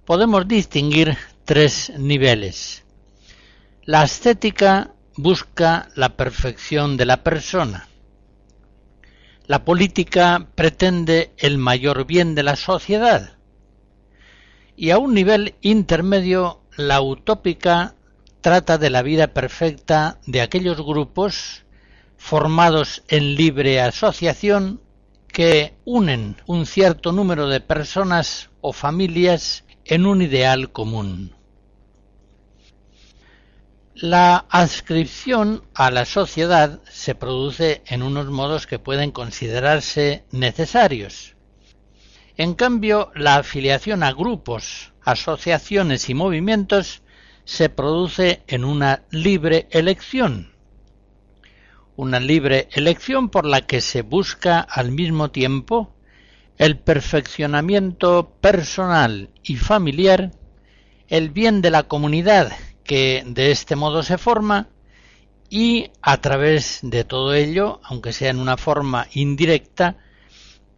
podemos 0.04 0.48
distinguir 0.48 1.16
tres 1.44 1.92
niveles. 1.96 2.84
La 3.84 4.00
ascética 4.02 4.90
busca 5.14 5.88
la 5.94 6.16
perfección 6.16 6.96
de 6.96 7.06
la 7.06 7.22
persona. 7.22 7.86
La 9.46 9.64
política 9.64 10.48
pretende 10.56 11.30
el 11.36 11.58
mayor 11.58 12.06
bien 12.06 12.34
de 12.34 12.42
la 12.42 12.56
sociedad. 12.56 13.38
Y 14.74 14.90
a 14.90 14.98
un 14.98 15.14
nivel 15.14 15.54
intermedio, 15.60 16.62
la 16.76 17.00
utópica 17.00 17.94
trata 18.40 18.78
de 18.78 18.90
la 18.90 19.02
vida 19.02 19.28
perfecta 19.28 20.18
de 20.26 20.40
aquellos 20.40 20.84
grupos 20.84 21.62
formados 22.16 23.04
en 23.06 23.36
libre 23.36 23.80
asociación 23.80 24.80
que 25.40 25.72
unen 25.86 26.36
un 26.44 26.66
cierto 26.66 27.12
número 27.12 27.48
de 27.48 27.62
personas 27.62 28.50
o 28.60 28.74
familias 28.74 29.64
en 29.86 30.04
un 30.04 30.20
ideal 30.20 30.70
común. 30.70 31.34
La 33.94 34.44
adscripción 34.50 35.64
a 35.72 35.90
la 35.90 36.04
sociedad 36.04 36.82
se 36.90 37.14
produce 37.14 37.80
en 37.86 38.02
unos 38.02 38.26
modos 38.26 38.66
que 38.66 38.78
pueden 38.78 39.12
considerarse 39.12 40.26
necesarios. 40.30 41.36
En 42.36 42.52
cambio, 42.52 43.10
la 43.14 43.36
afiliación 43.36 44.02
a 44.02 44.12
grupos, 44.12 44.92
asociaciones 45.02 46.10
y 46.10 46.12
movimientos 46.12 47.02
se 47.46 47.70
produce 47.70 48.42
en 48.46 48.62
una 48.62 49.04
libre 49.10 49.68
elección, 49.70 50.52
una 51.96 52.20
libre 52.20 52.68
elección 52.72 53.28
por 53.28 53.46
la 53.46 53.62
que 53.62 53.80
se 53.80 54.02
busca 54.02 54.60
al 54.60 54.92
mismo 54.92 55.30
tiempo 55.30 55.94
el 56.58 56.78
perfeccionamiento 56.78 58.34
personal 58.40 59.30
y 59.42 59.56
familiar, 59.56 60.32
el 61.08 61.30
bien 61.30 61.62
de 61.62 61.70
la 61.70 61.84
comunidad 61.84 62.52
que 62.84 63.24
de 63.26 63.50
este 63.50 63.76
modo 63.76 64.02
se 64.02 64.18
forma 64.18 64.68
y 65.48 65.90
a 66.02 66.20
través 66.20 66.80
de 66.82 67.04
todo 67.04 67.34
ello, 67.34 67.80
aunque 67.82 68.12
sea 68.12 68.30
en 68.30 68.38
una 68.38 68.56
forma 68.56 69.08
indirecta, 69.12 69.96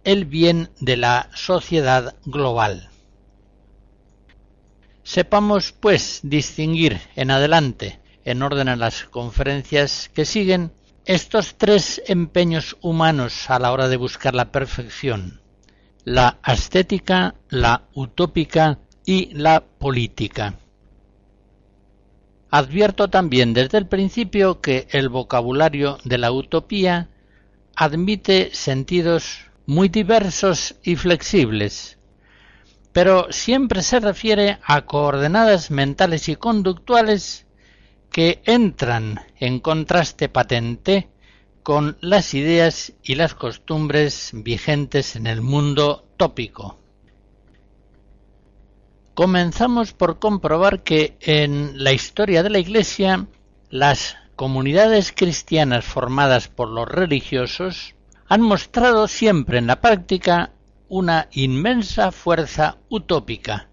el 0.05 0.25
bien 0.25 0.71
de 0.81 0.97
la 0.97 1.31
sociedad 1.35 2.17
global. 2.25 2.91
Sepamos, 5.05 5.73
pues, 5.73 6.21
distinguir 6.23 7.01
en 7.17 7.31
adelante, 7.31 8.01
en 8.25 8.43
orden 8.43 8.69
a 8.69 8.77
las 8.77 9.05
conferencias 9.05 10.11
que 10.15 10.25
siguen, 10.25 10.73
estos 11.05 11.57
tres 11.57 12.01
empeños 12.07 12.77
humanos 12.81 13.51
a 13.51 13.59
la 13.59 13.73
hora 13.73 13.89
de 13.89 13.97
buscar 13.97 14.35
la 14.35 14.53
perfección, 14.53 15.41
la 16.05 16.39
ascética, 16.43 17.35
la 17.49 17.89
utópica 17.95 18.79
y 19.05 19.35
la 19.35 19.65
política. 19.65 20.59
advierto 22.51 23.09
también 23.09 23.55
desde 23.55 23.79
el 23.79 23.87
principio 23.87 24.61
que 24.61 24.87
el 24.91 25.09
vocabulario 25.09 25.99
de 26.05 26.19
la 26.19 26.31
utopía 26.31 27.09
admite 27.75 28.51
sentidos 28.53 29.47
muy 29.67 29.89
diversos 29.89 30.77
y 30.83 30.97
flexibles, 30.97 31.99
pero 32.93 33.27
siempre 33.31 33.83
se 33.83 34.01
refiere 34.01 34.59
a 34.65 34.83
coordenadas 34.83 35.71
mentales 35.71 36.29
y 36.29 36.37
conductuales 36.37 37.47
que 38.13 38.43
entran 38.45 39.21
en 39.41 39.59
contraste 39.59 40.29
patente 40.29 41.09
con 41.63 41.97
las 42.01 42.35
ideas 42.35 42.93
y 43.03 43.15
las 43.15 43.35
costumbres 43.35 44.31
vigentes 44.35 45.17
en 45.17 45.27
el 45.27 45.41
mundo 45.41 46.07
tópico. 46.17 46.79
Comenzamos 49.15 49.93
por 49.93 50.19
comprobar 50.19 50.83
que 50.83 51.17
en 51.21 51.83
la 51.83 51.93
historia 51.93 52.43
de 52.43 52.51
la 52.51 52.59
Iglesia 52.59 53.27
las 53.71 54.17
comunidades 54.37 55.13
cristianas 55.13 55.85
formadas 55.85 56.49
por 56.49 56.69
los 56.69 56.89
religiosos 56.89 57.95
han 58.29 58.43
mostrado 58.43 59.09
siempre 59.09 59.59
en 59.59 59.67
la 59.67 59.81
práctica 59.81 60.53
una 60.89 61.29
inmensa 61.33 62.13
fuerza 62.13 62.79
utópica 62.89 63.69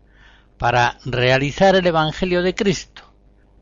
para 0.58 1.00
realizar 1.06 1.76
el 1.76 1.88
Evangelio 1.88 2.44
de 2.44 2.54
Cristo, 2.54 2.99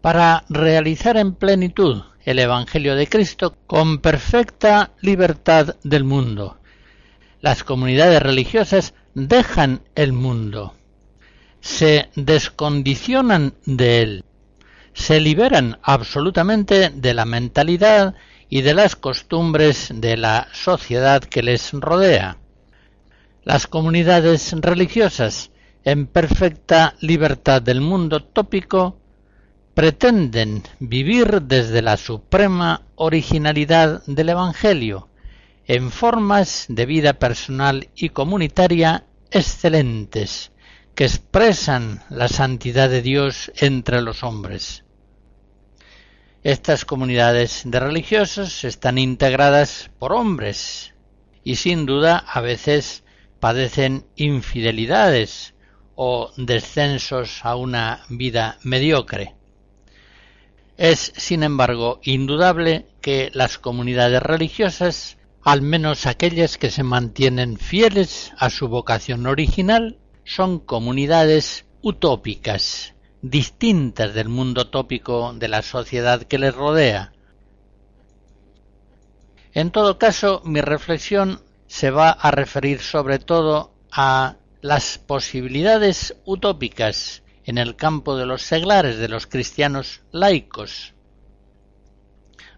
para 0.08 0.46
realizar 0.48 1.17
en 1.17 1.34
plenitud 1.34 2.02
el 2.24 2.39
Evangelio 2.39 2.96
de 2.96 3.08
Cristo 3.08 3.58
con 3.67 3.98
perfecta 3.98 4.91
libertad 5.02 5.76
del 5.84 6.06
mundo. 6.06 6.62
Las 7.41 7.65
comunidades 7.65 8.22
religiosas 8.22 8.93
dejan 9.15 9.82
el 9.96 10.13
mundo, 10.13 10.76
se 11.60 12.08
descondicionan 12.15 13.56
de 13.65 14.02
él, 14.02 14.24
se 14.93 15.20
liberan 15.20 15.78
absolutamente 15.84 16.89
de 16.89 17.13
la 17.13 17.26
mentalidad 17.26 18.15
y 18.48 18.62
de 18.62 18.76
las 18.76 18.96
costumbres 18.96 19.91
de 19.93 20.15
la 20.15 20.48
sociedad 20.54 21.22
que 21.22 21.43
les 21.43 21.74
rodea. 21.74 22.38
Las 23.43 23.67
comunidades 23.67 24.54
religiosas, 24.54 25.52
en 25.84 26.08
perfecta 26.08 26.96
libertad 27.02 27.62
del 27.62 27.82
mundo 27.82 28.24
tópico, 28.24 29.02
pretenden 29.78 30.63
vivir 30.80 31.44
desde 31.44 31.84
la 31.84 31.98
suprema 31.98 32.88
originalidad 32.96 34.02
del 34.08 34.30
Evangelio, 34.30 35.08
en 35.68 35.92
formas 35.92 36.66
de 36.68 36.88
vida 36.88 37.13
personal 37.13 37.88
y 37.96 38.10
comunitaria 38.10 39.06
excelentes, 39.30 40.52
que 40.96 41.04
expresan 41.04 42.02
la 42.10 42.28
santidad 42.28 42.90
de 42.90 43.04
Dios 43.04 43.52
entre 43.56 44.02
los 44.02 44.24
hombres. 44.24 44.84
Estas 46.42 46.84
comunidades 46.84 47.62
de 47.66 47.80
religiosos 47.80 48.63
están 48.63 48.98
integradas 48.98 49.92
por 50.00 50.12
hombres 50.12 50.96
y 51.44 51.58
sin 51.58 51.86
duda 51.86 52.18
a 52.18 52.42
veces 52.42 53.04
padecen 53.40 54.08
infidelidades 54.16 55.54
o 55.94 56.32
descensos 56.36 57.46
a 57.46 57.56
una 57.56 58.02
vida 58.10 58.58
mediocre. 58.63 59.37
Es, 60.78 61.12
sin 61.18 61.42
embargo, 61.42 62.00
indudable 62.04 62.86
que 63.02 63.32
las 63.34 63.58
comunidades 63.58 64.22
religiosas, 64.22 65.18
al 65.42 65.63
menos 65.63 66.06
aquellas 66.06 66.60
que 66.60 66.70
se 66.70 66.84
mantienen 66.84 67.58
fieles 67.58 68.32
a 68.38 68.52
su 68.52 68.68
vocación 68.68 69.26
original, 69.26 69.98
son 70.24 70.60
comunidades 70.60 71.66
utópicas, 71.82 72.94
distintas 73.24 74.13
del 74.13 74.30
mundo 74.30 74.68
tópico 74.68 75.34
de 75.34 75.48
la 75.48 75.63
sociedad 75.63 76.22
que 76.24 76.38
les 76.38 76.54
rodea. 76.54 77.12
En 79.54 79.72
todo 79.72 79.98
caso, 79.98 80.44
mi 80.46 80.62
reflexión 80.62 81.42
se 81.66 81.90
va 81.90 82.12
a 82.12 82.30
referir 82.30 82.82
sobre 82.82 83.18
todo 83.18 83.74
a 83.92 84.36
las 84.62 85.00
posibilidades 85.00 86.16
utópicas 86.26 87.24
en 87.48 87.58
el 87.58 87.76
campo 87.78 88.18
de 88.18 88.26
los 88.26 88.44
seglares 88.44 88.98
de 88.98 89.08
los 89.08 89.26
cristianos 89.26 90.02
laicos, 90.12 90.94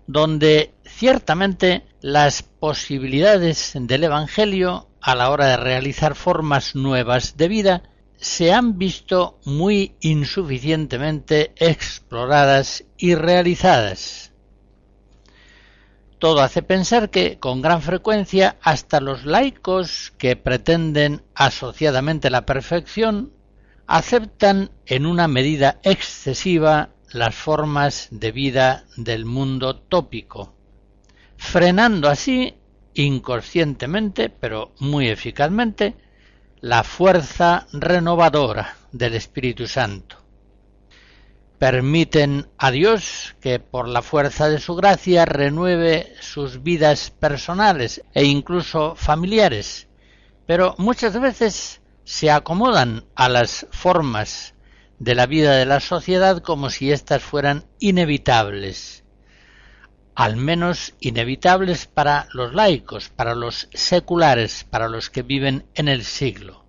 donde 0.08 0.74
ciertamente 0.84 1.86
las 2.02 2.42
posibilidades 2.42 3.74
del 3.76 4.04
Evangelio 4.04 4.90
a 5.00 5.14
la 5.14 5.30
hora 5.30 5.46
de 5.46 5.58
realizar 5.58 6.16
formas 6.16 6.76
nuevas 6.76 7.38
de 7.38 7.48
vida 7.48 7.84
se 8.18 8.52
han 8.52 8.80
visto 8.80 9.40
muy 9.46 9.96
insuficientemente 10.02 11.54
exploradas 11.58 12.84
y 12.98 13.14
realizadas. 13.14 14.34
Todo 16.18 16.42
hace 16.42 16.64
pensar 16.64 17.12
que, 17.12 17.40
con 17.40 17.62
gran 17.62 17.82
frecuencia, 17.82 18.58
hasta 18.62 19.00
los 19.00 19.24
laicos 19.24 20.12
que 20.18 20.36
pretenden 20.36 21.22
asociadamente 21.34 22.30
la 22.30 22.46
perfección 22.46 23.39
aceptan 23.90 24.70
en 24.86 25.08
una 25.08 25.28
medida 25.28 25.80
excesiva 25.82 26.90
las 27.12 27.34
formas 27.34 28.08
de 28.12 28.32
vida 28.32 28.86
del 28.98 29.26
mundo 29.26 29.78
tópico, 29.78 30.54
frenando 31.38 32.08
así 32.08 32.54
inconscientemente, 32.94 34.30
pero 34.30 34.74
muy 34.80 35.10
eficazmente, 35.10 35.96
la 36.62 36.84
fuerza 36.84 37.66
renovadora 37.74 38.76
del 38.92 39.16
Espíritu 39.16 39.66
Santo. 39.66 40.18
Permiten 41.58 42.46
a 42.60 42.70
Dios 42.70 43.36
que 43.42 43.60
por 43.60 43.88
la 43.88 44.04
fuerza 44.04 44.50
de 44.50 44.60
su 44.60 44.76
gracia 44.76 45.26
renueve 45.26 46.14
sus 46.20 46.62
vidas 46.62 47.10
personales 47.10 48.04
e 48.14 48.24
incluso 48.24 48.94
familiares, 48.94 49.88
pero 50.46 50.76
muchas 50.78 51.20
veces 51.20 51.82
se 52.10 52.32
acomodan 52.32 53.06
a 53.14 53.30
las 53.30 53.68
formas 53.70 54.56
de 54.98 55.14
la 55.14 55.28
vida 55.28 55.54
de 55.54 55.68
la 55.68 55.80
sociedad 55.80 56.42
como 56.42 56.72
si 56.72 56.92
éstas 56.92 57.22
fueran 57.22 57.66
inevitables, 57.78 59.04
al 60.16 60.36
menos 60.36 60.96
inevitables 61.02 61.86
para 61.86 62.28
los 62.34 62.56
laicos, 62.56 63.10
para 63.10 63.36
los 63.36 63.70
seculares, 63.76 64.66
para 64.68 64.90
los 64.90 65.12
que 65.12 65.22
viven 65.22 65.68
en 65.76 65.88
el 65.88 66.04
siglo. 66.04 66.66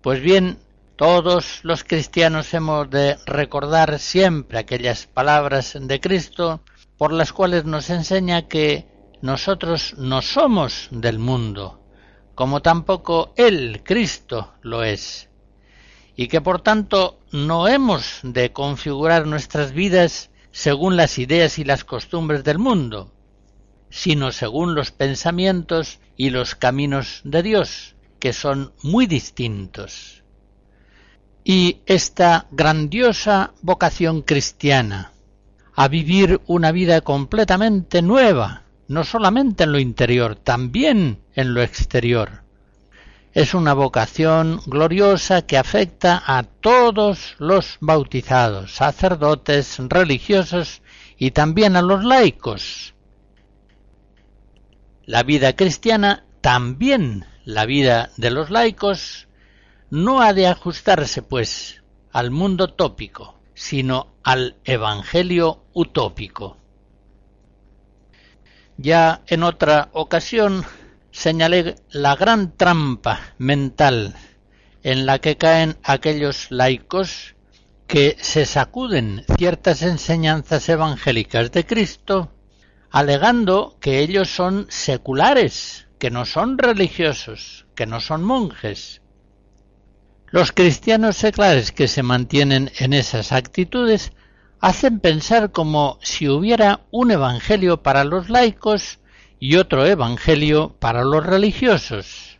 Pues 0.00 0.22
bien, 0.22 0.58
todos 0.96 1.60
los 1.62 1.84
cristianos 1.84 2.54
hemos 2.54 2.88
de 2.88 3.18
recordar 3.26 3.98
siempre 3.98 4.58
aquellas 4.58 5.06
palabras 5.06 5.76
de 5.78 6.00
Cristo 6.00 6.62
por 6.96 7.12
las 7.12 7.34
cuales 7.34 7.66
nos 7.66 7.90
enseña 7.90 8.48
que 8.48 8.88
nosotros 9.20 9.96
no 9.98 10.22
somos 10.22 10.88
del 10.92 11.18
mundo, 11.18 11.77
como 12.38 12.62
tampoco 12.62 13.32
Él, 13.34 13.82
Cristo, 13.82 14.54
lo 14.62 14.84
es, 14.84 15.28
y 16.14 16.28
que 16.28 16.40
por 16.40 16.60
tanto 16.60 17.18
no 17.32 17.66
hemos 17.66 18.20
de 18.22 18.52
configurar 18.52 19.26
nuestras 19.26 19.72
vidas 19.72 20.30
según 20.52 20.96
las 20.96 21.18
ideas 21.18 21.58
y 21.58 21.64
las 21.64 21.82
costumbres 21.82 22.44
del 22.44 22.60
mundo, 22.60 23.10
sino 23.90 24.30
según 24.30 24.76
los 24.76 24.92
pensamientos 24.92 25.98
y 26.16 26.30
los 26.30 26.54
caminos 26.54 27.22
de 27.24 27.42
Dios, 27.42 27.96
que 28.20 28.32
son 28.32 28.72
muy 28.84 29.06
distintos. 29.08 30.22
Y 31.42 31.80
esta 31.86 32.46
grandiosa 32.52 33.52
vocación 33.62 34.22
cristiana 34.22 35.10
a 35.74 35.88
vivir 35.88 36.40
una 36.46 36.70
vida 36.70 37.00
completamente 37.00 38.00
nueva, 38.00 38.62
no 38.88 39.04
solamente 39.04 39.64
en 39.64 39.72
lo 39.72 39.78
interior, 39.78 40.34
también 40.34 41.20
en 41.34 41.54
lo 41.54 41.62
exterior. 41.62 42.42
Es 43.32 43.54
una 43.54 43.74
vocación 43.74 44.60
gloriosa 44.66 45.42
que 45.42 45.58
afecta 45.58 46.22
a 46.26 46.42
todos 46.42 47.36
los 47.38 47.76
bautizados, 47.80 48.72
sacerdotes, 48.72 49.76
religiosos 49.78 50.82
y 51.18 51.30
también 51.32 51.76
a 51.76 51.82
los 51.82 52.02
laicos. 52.02 52.94
La 55.04 55.22
vida 55.22 55.54
cristiana, 55.54 56.24
también 56.40 57.26
la 57.44 57.66
vida 57.66 58.10
de 58.16 58.30
los 58.30 58.50
laicos, 58.50 59.28
no 59.90 60.22
ha 60.22 60.32
de 60.32 60.46
ajustarse, 60.46 61.22
pues, 61.22 61.82
al 62.12 62.30
mundo 62.30 62.68
tópico, 62.68 63.38
sino 63.54 64.14
al 64.22 64.56
Evangelio 64.64 65.62
utópico. 65.72 66.56
Ya 68.80 69.22
en 69.26 69.42
otra 69.42 69.88
ocasión 69.92 70.64
señalé 71.10 71.74
la 71.90 72.14
gran 72.14 72.56
trampa 72.56 73.34
mental 73.36 74.14
en 74.84 75.04
la 75.04 75.18
que 75.18 75.36
caen 75.36 75.76
aquellos 75.82 76.46
laicos 76.50 77.34
que 77.88 78.16
se 78.20 78.46
sacuden 78.46 79.24
ciertas 79.36 79.82
enseñanzas 79.82 80.68
evangélicas 80.68 81.50
de 81.50 81.66
Cristo 81.66 82.30
alegando 82.90 83.76
que 83.80 83.98
ellos 83.98 84.30
son 84.30 84.66
seculares, 84.70 85.88
que 85.98 86.12
no 86.12 86.24
son 86.24 86.56
religiosos, 86.56 87.66
que 87.74 87.84
no 87.84 87.98
son 88.00 88.22
monjes. 88.22 89.02
Los 90.26 90.52
cristianos 90.52 91.16
seculares 91.16 91.72
que 91.72 91.88
se 91.88 92.04
mantienen 92.04 92.70
en 92.78 92.92
esas 92.92 93.32
actitudes 93.32 94.12
hacen 94.60 95.00
pensar 95.00 95.52
como 95.52 95.98
si 96.02 96.28
hubiera 96.28 96.80
un 96.90 97.10
evangelio 97.10 97.82
para 97.82 98.04
los 98.04 98.28
laicos 98.28 98.98
y 99.38 99.56
otro 99.56 99.86
evangelio 99.86 100.74
para 100.78 101.04
los 101.04 101.24
religiosos. 101.24 102.38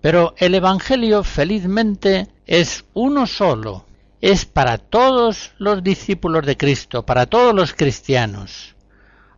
Pero 0.00 0.34
el 0.38 0.54
evangelio 0.54 1.24
felizmente 1.24 2.28
es 2.46 2.84
uno 2.92 3.26
solo, 3.26 3.86
es 4.20 4.44
para 4.44 4.78
todos 4.78 5.52
los 5.58 5.82
discípulos 5.82 6.44
de 6.46 6.56
Cristo, 6.56 7.04
para 7.04 7.26
todos 7.26 7.54
los 7.54 7.72
cristianos, 7.72 8.76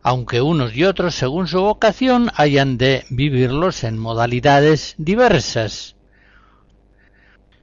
aunque 0.03 0.41
unos 0.41 0.75
y 0.75 0.83
otros, 0.83 1.15
según 1.15 1.47
su 1.47 1.61
vocación, 1.61 2.31
hayan 2.35 2.77
de 2.77 3.05
vivirlos 3.09 3.83
en 3.83 3.97
modalidades 3.97 4.95
diversas. 4.97 5.95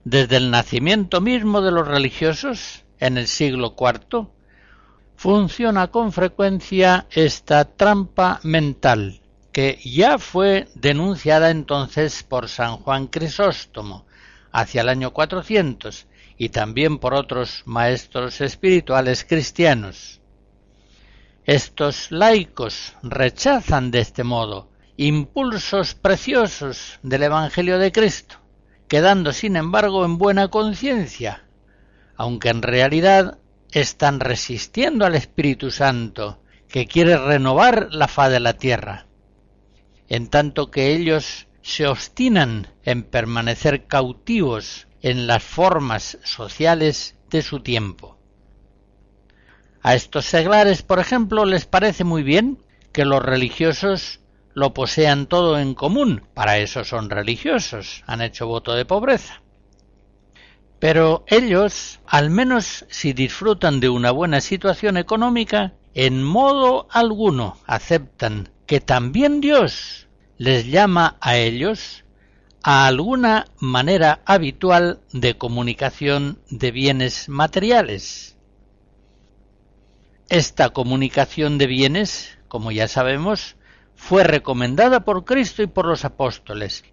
Desde 0.04 0.36
el 0.36 0.50
nacimiento 0.50 1.20
mismo 1.20 1.60
de 1.60 1.72
los 1.72 1.86
religiosos, 1.86 2.85
en 3.00 3.18
el 3.18 3.26
siglo 3.26 3.74
IV, 3.78 4.28
funciona 5.16 5.88
con 5.88 6.12
frecuencia 6.12 7.06
esta 7.10 7.64
trampa 7.64 8.40
mental, 8.42 9.20
que 9.52 9.78
ya 9.84 10.18
fue 10.18 10.68
denunciada 10.74 11.50
entonces 11.50 12.22
por 12.22 12.48
San 12.48 12.76
Juan 12.76 13.06
Crisóstomo 13.06 14.06
hacia 14.52 14.82
el 14.82 14.88
año 14.88 15.12
400 15.12 16.06
y 16.38 16.50
también 16.50 16.98
por 16.98 17.14
otros 17.14 17.62
maestros 17.64 18.40
espirituales 18.40 19.24
cristianos. 19.24 20.20
Estos 21.44 22.10
laicos 22.10 22.94
rechazan 23.02 23.90
de 23.90 24.00
este 24.00 24.24
modo 24.24 24.68
impulsos 24.96 25.94
preciosos 25.94 26.98
del 27.02 27.24
Evangelio 27.24 27.78
de 27.78 27.92
Cristo, 27.92 28.36
quedando 28.88 29.32
sin 29.32 29.56
embargo 29.56 30.04
en 30.04 30.18
buena 30.18 30.48
conciencia, 30.48 31.45
aunque 32.16 32.48
en 32.48 32.62
realidad 32.62 33.38
están 33.70 34.20
resistiendo 34.20 35.04
al 35.04 35.14
Espíritu 35.14 35.70
Santo, 35.70 36.42
que 36.68 36.86
quiere 36.86 37.16
renovar 37.16 37.88
la 37.90 38.08
faz 38.08 38.30
de 38.30 38.40
la 38.40 38.54
tierra, 38.54 39.06
en 40.08 40.28
tanto 40.28 40.70
que 40.70 40.94
ellos 40.94 41.46
se 41.62 41.86
obstinan 41.86 42.68
en 42.84 43.02
permanecer 43.02 43.86
cautivos 43.86 44.86
en 45.02 45.26
las 45.26 45.42
formas 45.42 46.18
sociales 46.24 47.16
de 47.30 47.42
su 47.42 47.60
tiempo. 47.60 48.16
A 49.82 49.94
estos 49.94 50.24
seglares, 50.24 50.82
por 50.82 50.98
ejemplo, 50.98 51.44
les 51.44 51.66
parece 51.66 52.04
muy 52.04 52.22
bien 52.22 52.58
que 52.92 53.04
los 53.04 53.22
religiosos 53.22 54.20
lo 54.54 54.72
posean 54.72 55.26
todo 55.26 55.58
en 55.58 55.74
común, 55.74 56.26
para 56.34 56.58
eso 56.58 56.82
son 56.82 57.10
religiosos, 57.10 58.02
han 58.06 58.22
hecho 58.22 58.46
voto 58.46 58.74
de 58.74 58.84
pobreza. 58.84 59.42
Pero 60.78 61.24
ellos, 61.26 62.00
al 62.06 62.30
menos 62.30 62.84
si 62.88 63.12
disfrutan 63.12 63.80
de 63.80 63.88
una 63.88 64.10
buena 64.10 64.40
situación 64.40 64.96
económica, 64.96 65.72
en 65.94 66.22
modo 66.22 66.86
alguno 66.90 67.56
aceptan 67.66 68.50
que 68.66 68.80
también 68.80 69.40
Dios 69.40 70.08
les 70.36 70.66
llama 70.66 71.16
a 71.20 71.36
ellos 71.36 72.04
a 72.62 72.86
alguna 72.86 73.46
manera 73.58 74.20
habitual 74.26 75.00
de 75.12 75.38
comunicación 75.38 76.40
de 76.50 76.72
bienes 76.72 77.28
materiales. 77.28 78.36
Esta 80.28 80.70
comunicación 80.70 81.56
de 81.56 81.68
bienes, 81.68 82.38
como 82.48 82.72
ya 82.72 82.88
sabemos, 82.88 83.56
fue 83.94 84.24
recomendada 84.24 85.04
por 85.04 85.24
Cristo 85.24 85.62
y 85.62 85.68
por 85.68 85.86
los 85.86 86.04
apóstoles 86.04 86.84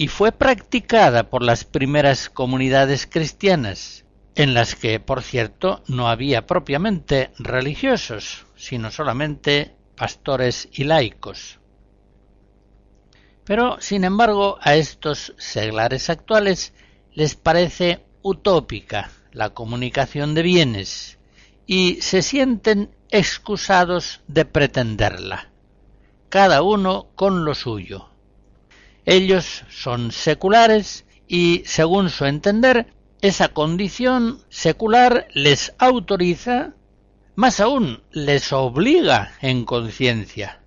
y 0.00 0.06
fue 0.06 0.30
practicada 0.30 1.28
por 1.28 1.42
las 1.42 1.64
primeras 1.64 2.30
comunidades 2.30 3.08
cristianas, 3.08 4.04
en 4.36 4.54
las 4.54 4.76
que, 4.76 5.00
por 5.00 5.22
cierto, 5.22 5.82
no 5.88 6.08
había 6.08 6.46
propiamente 6.46 7.32
religiosos, 7.36 8.46
sino 8.54 8.92
solamente 8.92 9.74
pastores 9.96 10.68
y 10.70 10.84
laicos. 10.84 11.58
Pero, 13.42 13.80
sin 13.80 14.04
embargo, 14.04 14.58
a 14.62 14.76
estos 14.76 15.34
seglares 15.36 16.10
actuales 16.10 16.74
les 17.12 17.34
parece 17.34 18.04
utópica 18.22 19.10
la 19.32 19.50
comunicación 19.50 20.32
de 20.32 20.42
bienes 20.42 21.18
y 21.66 22.00
se 22.02 22.22
sienten 22.22 22.94
excusados 23.10 24.20
de 24.28 24.44
pretenderla, 24.44 25.50
cada 26.28 26.62
uno 26.62 27.08
con 27.16 27.44
lo 27.44 27.56
suyo. 27.56 28.10
Ellos 29.10 29.64
son 29.70 30.12
seculares 30.12 31.06
y, 31.26 31.62
según 31.64 32.10
su 32.10 32.26
entender, 32.26 32.92
esa 33.22 33.48
condición 33.48 34.42
secular 34.50 35.28
les 35.32 35.72
autoriza, 35.78 36.74
más 37.34 37.58
aún 37.58 38.02
les 38.10 38.52
obliga 38.52 39.32
en 39.40 39.64
conciencia, 39.64 40.60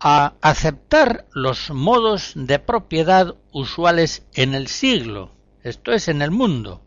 a 0.00 0.34
aceptar 0.40 1.28
los 1.34 1.70
modos 1.70 2.32
de 2.34 2.58
propiedad 2.58 3.36
usuales 3.52 4.26
en 4.34 4.54
el 4.54 4.66
siglo, 4.66 5.30
esto 5.62 5.92
es, 5.92 6.08
en 6.08 6.20
el 6.20 6.32
mundo. 6.32 6.82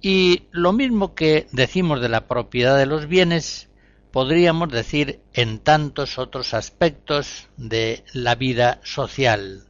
Y 0.00 0.44
lo 0.52 0.72
mismo 0.72 1.16
que 1.16 1.48
decimos 1.50 2.00
de 2.00 2.08
la 2.08 2.28
propiedad 2.28 2.78
de 2.78 2.86
los 2.86 3.08
bienes, 3.08 3.68
podríamos 4.12 4.68
decir 4.68 5.20
en 5.32 5.58
tantos 5.58 6.18
otros 6.18 6.54
aspectos 6.54 7.48
de 7.56 8.04
la 8.12 8.34
vida 8.34 8.80
social. 8.84 9.64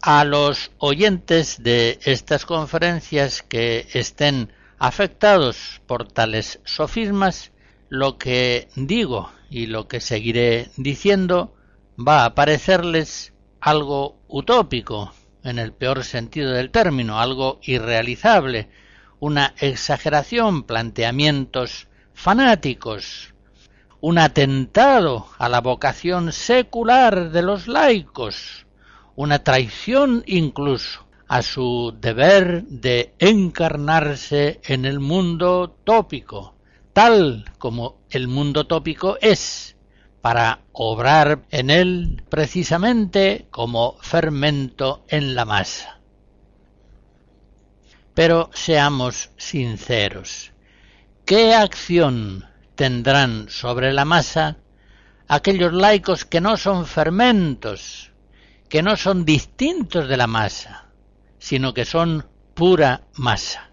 A 0.00 0.24
los 0.24 0.70
oyentes 0.78 1.62
de 1.62 1.98
estas 2.04 2.46
conferencias 2.46 3.42
que 3.42 3.88
estén 3.92 4.52
afectados 4.78 5.80
por 5.86 6.06
tales 6.06 6.60
sofismas, 6.64 7.52
lo 7.88 8.18
que 8.18 8.68
digo 8.76 9.32
y 9.50 9.66
lo 9.66 9.88
que 9.88 10.00
seguiré 10.00 10.68
diciendo 10.76 11.54
va 11.96 12.24
a 12.24 12.34
parecerles 12.34 13.32
algo 13.60 14.18
utópico, 14.28 15.12
en 15.42 15.58
el 15.58 15.72
peor 15.72 16.04
sentido 16.04 16.52
del 16.52 16.70
término, 16.70 17.20
algo 17.20 17.60
irrealizable, 17.62 18.68
una 19.20 19.54
exageración, 19.58 20.64
planteamientos 20.64 21.88
fanáticos, 22.14 23.34
un 24.00 24.18
atentado 24.18 25.26
a 25.38 25.48
la 25.48 25.60
vocación 25.60 26.32
secular 26.32 27.30
de 27.30 27.42
los 27.42 27.68
laicos, 27.68 28.66
una 29.16 29.40
traición 29.40 30.22
incluso 30.26 31.06
a 31.28 31.42
su 31.42 31.94
deber 32.00 32.64
de 32.64 33.14
encarnarse 33.18 34.60
en 34.64 34.84
el 34.84 35.00
mundo 35.00 35.76
tópico, 35.84 36.54
tal 36.92 37.44
como 37.58 38.00
el 38.10 38.28
mundo 38.28 38.66
tópico 38.66 39.18
es, 39.20 39.76
para 40.20 40.60
obrar 40.72 41.44
en 41.50 41.68
él 41.68 42.22
precisamente 42.30 43.46
como 43.50 43.98
fermento 44.00 45.04
en 45.08 45.34
la 45.34 45.44
masa. 45.44 46.00
Pero 48.14 48.48
seamos 48.54 49.30
sinceros, 49.36 50.53
¿Qué 51.26 51.54
acción 51.54 52.44
tendrán 52.74 53.48
sobre 53.48 53.94
la 53.94 54.04
masa 54.04 54.58
aquellos 55.26 55.72
laicos 55.72 56.26
que 56.26 56.42
no 56.42 56.58
son 56.58 56.84
fermentos, 56.84 58.12
que 58.68 58.82
no 58.82 58.94
son 58.98 59.24
distintos 59.24 60.06
de 60.06 60.18
la 60.18 60.26
masa, 60.26 60.90
sino 61.38 61.72
que 61.72 61.86
son 61.86 62.26
pura 62.52 63.04
masa? 63.14 63.70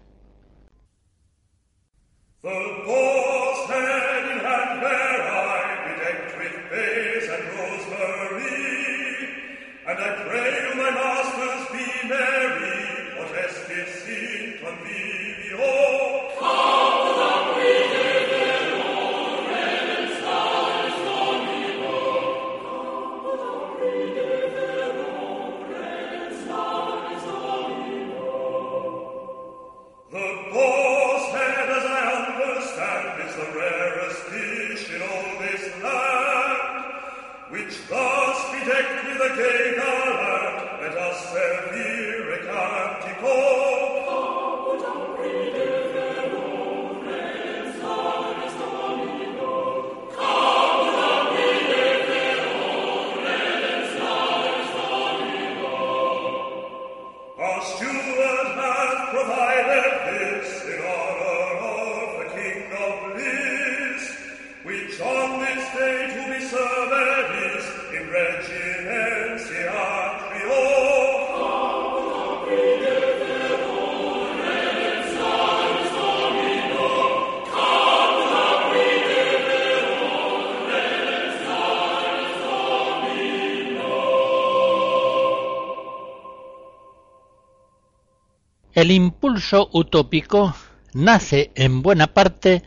El 88.82 88.90
impulso 88.90 89.70
utópico 89.72 90.56
nace 90.92 91.52
en 91.54 91.82
buena 91.82 92.08
parte 92.08 92.64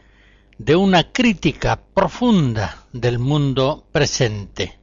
de 0.58 0.78
una 0.78 1.12
crítica 1.12 1.82
profunda 1.94 2.86
del 2.94 3.20
mundo 3.20 3.86
presente. 3.92 4.80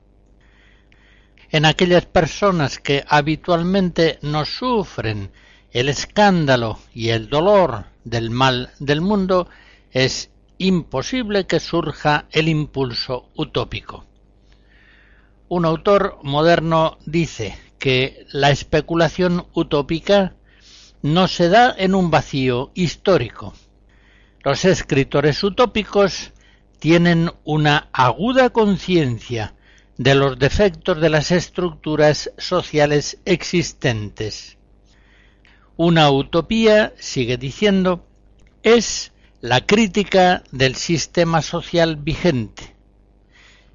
En 1.48 1.64
aquellas 1.64 2.04
personas 2.04 2.78
que 2.78 3.02
habitualmente 3.08 4.18
no 4.20 4.44
sufren 4.44 5.32
el 5.70 5.88
escándalo 5.88 6.78
y 6.92 7.08
el 7.08 7.30
dolor 7.30 7.86
del 8.04 8.28
mal 8.28 8.72
del 8.78 9.00
mundo, 9.00 9.48
es 9.90 10.28
imposible 10.58 11.46
que 11.46 11.60
surja 11.60 12.26
el 12.30 12.46
impulso 12.46 13.30
utópico. 13.36 14.04
Un 15.48 15.64
autor 15.64 16.18
moderno 16.24 16.98
dice 17.06 17.56
que 17.78 18.26
la 18.32 18.50
especulación 18.50 19.46
utópica 19.54 20.36
no 21.02 21.26
se 21.26 21.48
da 21.48 21.74
en 21.76 21.94
un 21.94 22.10
vacío 22.10 22.70
histórico. 22.74 23.52
Los 24.44 24.64
escritores 24.64 25.42
utópicos 25.42 26.32
tienen 26.78 27.30
una 27.44 27.88
aguda 27.92 28.50
conciencia 28.50 29.54
de 29.98 30.14
los 30.14 30.38
defectos 30.38 31.00
de 31.00 31.10
las 31.10 31.30
estructuras 31.30 32.32
sociales 32.38 33.18
existentes. 33.24 34.58
Una 35.76 36.10
utopía, 36.10 36.92
sigue 36.96 37.36
diciendo, 37.36 38.06
es 38.62 39.12
la 39.40 39.66
crítica 39.66 40.44
del 40.52 40.76
sistema 40.76 41.42
social 41.42 41.96
vigente. 41.96 42.76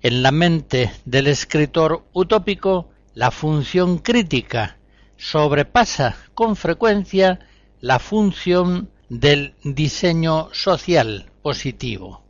En 0.01 0.23
la 0.23 0.31
mente 0.31 0.91
del 1.05 1.27
escritor 1.27 2.05
utópico, 2.13 2.89
la 3.13 3.31
función 3.31 3.97
crítica 3.97 4.76
sobrepasa 5.17 6.15
con 6.33 6.55
frecuencia 6.55 7.39
la 7.81 7.99
función 7.99 8.89
del 9.09 9.55
diseño 9.63 10.49
social 10.53 11.31
positivo. 11.41 12.23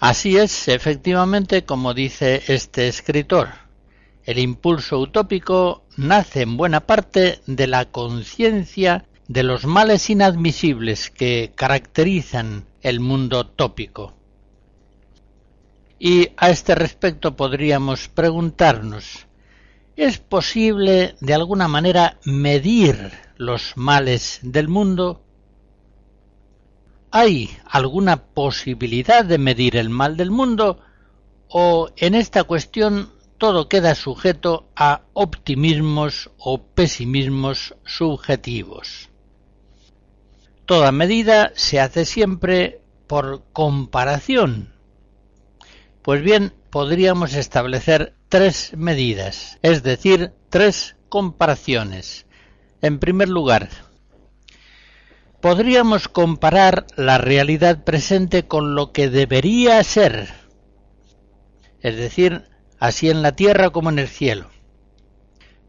Así 0.00 0.36
es, 0.36 0.68
efectivamente, 0.68 1.64
como 1.64 1.92
dice 1.92 2.42
este 2.48 2.86
escritor, 2.88 3.48
el 4.24 4.38
impulso 4.38 5.00
utópico 5.00 5.84
nace 5.96 6.42
en 6.42 6.56
buena 6.56 6.80
parte 6.80 7.40
de 7.46 7.66
la 7.66 7.86
conciencia 7.86 9.06
de 9.26 9.42
los 9.42 9.66
males 9.66 10.08
inadmisibles 10.10 11.10
que 11.10 11.52
caracterizan 11.54 12.66
el 12.82 13.00
mundo 13.00 13.46
tópico. 13.46 14.14
Y 15.98 16.28
a 16.36 16.50
este 16.50 16.74
respecto 16.74 17.36
podríamos 17.36 18.08
preguntarnos, 18.08 19.27
¿Es 19.98 20.18
posible 20.18 21.16
de 21.20 21.34
alguna 21.34 21.66
manera 21.66 22.20
medir 22.24 23.10
los 23.36 23.76
males 23.76 24.38
del 24.44 24.68
mundo? 24.68 25.24
¿Hay 27.10 27.50
alguna 27.68 28.26
posibilidad 28.26 29.24
de 29.24 29.38
medir 29.38 29.74
el 29.74 29.90
mal 29.90 30.16
del 30.16 30.30
mundo? 30.30 30.78
¿O 31.48 31.88
en 31.96 32.14
esta 32.14 32.44
cuestión 32.44 33.10
todo 33.38 33.68
queda 33.68 33.96
sujeto 33.96 34.68
a 34.76 35.02
optimismos 35.14 36.30
o 36.38 36.62
pesimismos 36.62 37.74
subjetivos? 37.84 39.08
Toda 40.64 40.92
medida 40.92 41.50
se 41.56 41.80
hace 41.80 42.04
siempre 42.04 42.82
por 43.08 43.42
comparación. 43.52 44.72
Pues 46.02 46.22
bien, 46.22 46.54
podríamos 46.70 47.34
establecer 47.34 48.14
tres 48.28 48.72
medidas, 48.76 49.58
es 49.62 49.82
decir, 49.82 50.32
tres 50.50 50.96
comparaciones. 51.08 52.26
En 52.82 52.98
primer 52.98 53.28
lugar, 53.28 53.68
podríamos 55.40 56.08
comparar 56.08 56.86
la 56.96 57.18
realidad 57.18 57.84
presente 57.84 58.46
con 58.46 58.74
lo 58.74 58.92
que 58.92 59.08
debería 59.08 59.82
ser, 59.82 60.28
es 61.80 61.96
decir, 61.96 62.44
así 62.78 63.08
en 63.08 63.22
la 63.22 63.32
tierra 63.32 63.70
como 63.70 63.90
en 63.90 63.98
el 63.98 64.08
cielo. 64.08 64.50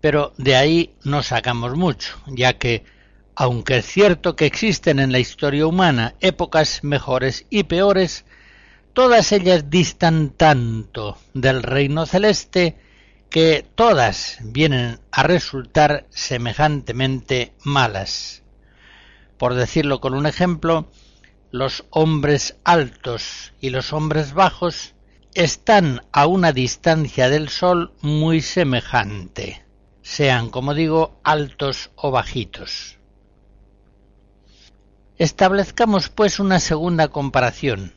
Pero 0.02 0.34
de 0.38 0.56
ahí 0.56 0.96
no 1.04 1.24
sacamos 1.24 1.76
mucho, 1.76 2.18
ya 2.28 2.58
que, 2.58 2.84
aunque 3.36 3.78
es 3.78 3.86
cierto 3.86 4.36
que 4.36 4.46
existen 4.46 5.00
en 5.00 5.12
la 5.12 5.20
historia 5.20 5.66
humana 5.66 6.16
épocas 6.20 6.84
mejores 6.84 7.46
y 7.50 7.64
peores, 7.64 8.26
todas 9.00 9.32
ellas 9.32 9.70
distan 9.70 10.32
tanto 10.32 11.18
del 11.34 11.64
reino 11.64 12.06
celeste 12.06 12.76
que 13.30 13.66
todas 13.76 14.40
vienen 14.42 15.00
a 15.10 15.24
resultar 15.24 16.06
semejantemente 16.10 17.54
malas. 17.64 18.44
Por 19.38 19.54
decirlo 19.54 20.02
con 20.02 20.16
un 20.16 20.26
ejemplo, 20.26 20.92
los 21.50 21.86
hombres 21.92 22.58
altos 22.66 23.54
y 23.62 23.70
los 23.70 23.94
hombres 23.94 24.34
bajos 24.34 24.96
están 25.34 26.02
a 26.12 26.28
una 26.28 26.52
distancia 26.52 27.30
del 27.30 27.48
Sol 27.48 27.94
muy 28.02 28.42
semejante, 28.42 29.64
sean, 30.02 30.50
como 30.50 30.74
digo, 30.74 31.22
altos 31.24 31.90
o 31.96 32.12
bajitos. 32.12 32.98
Establezcamos 35.18 36.10
pues 36.10 36.42
una 36.42 36.60
segunda 36.60 37.08
comparación 37.08 37.94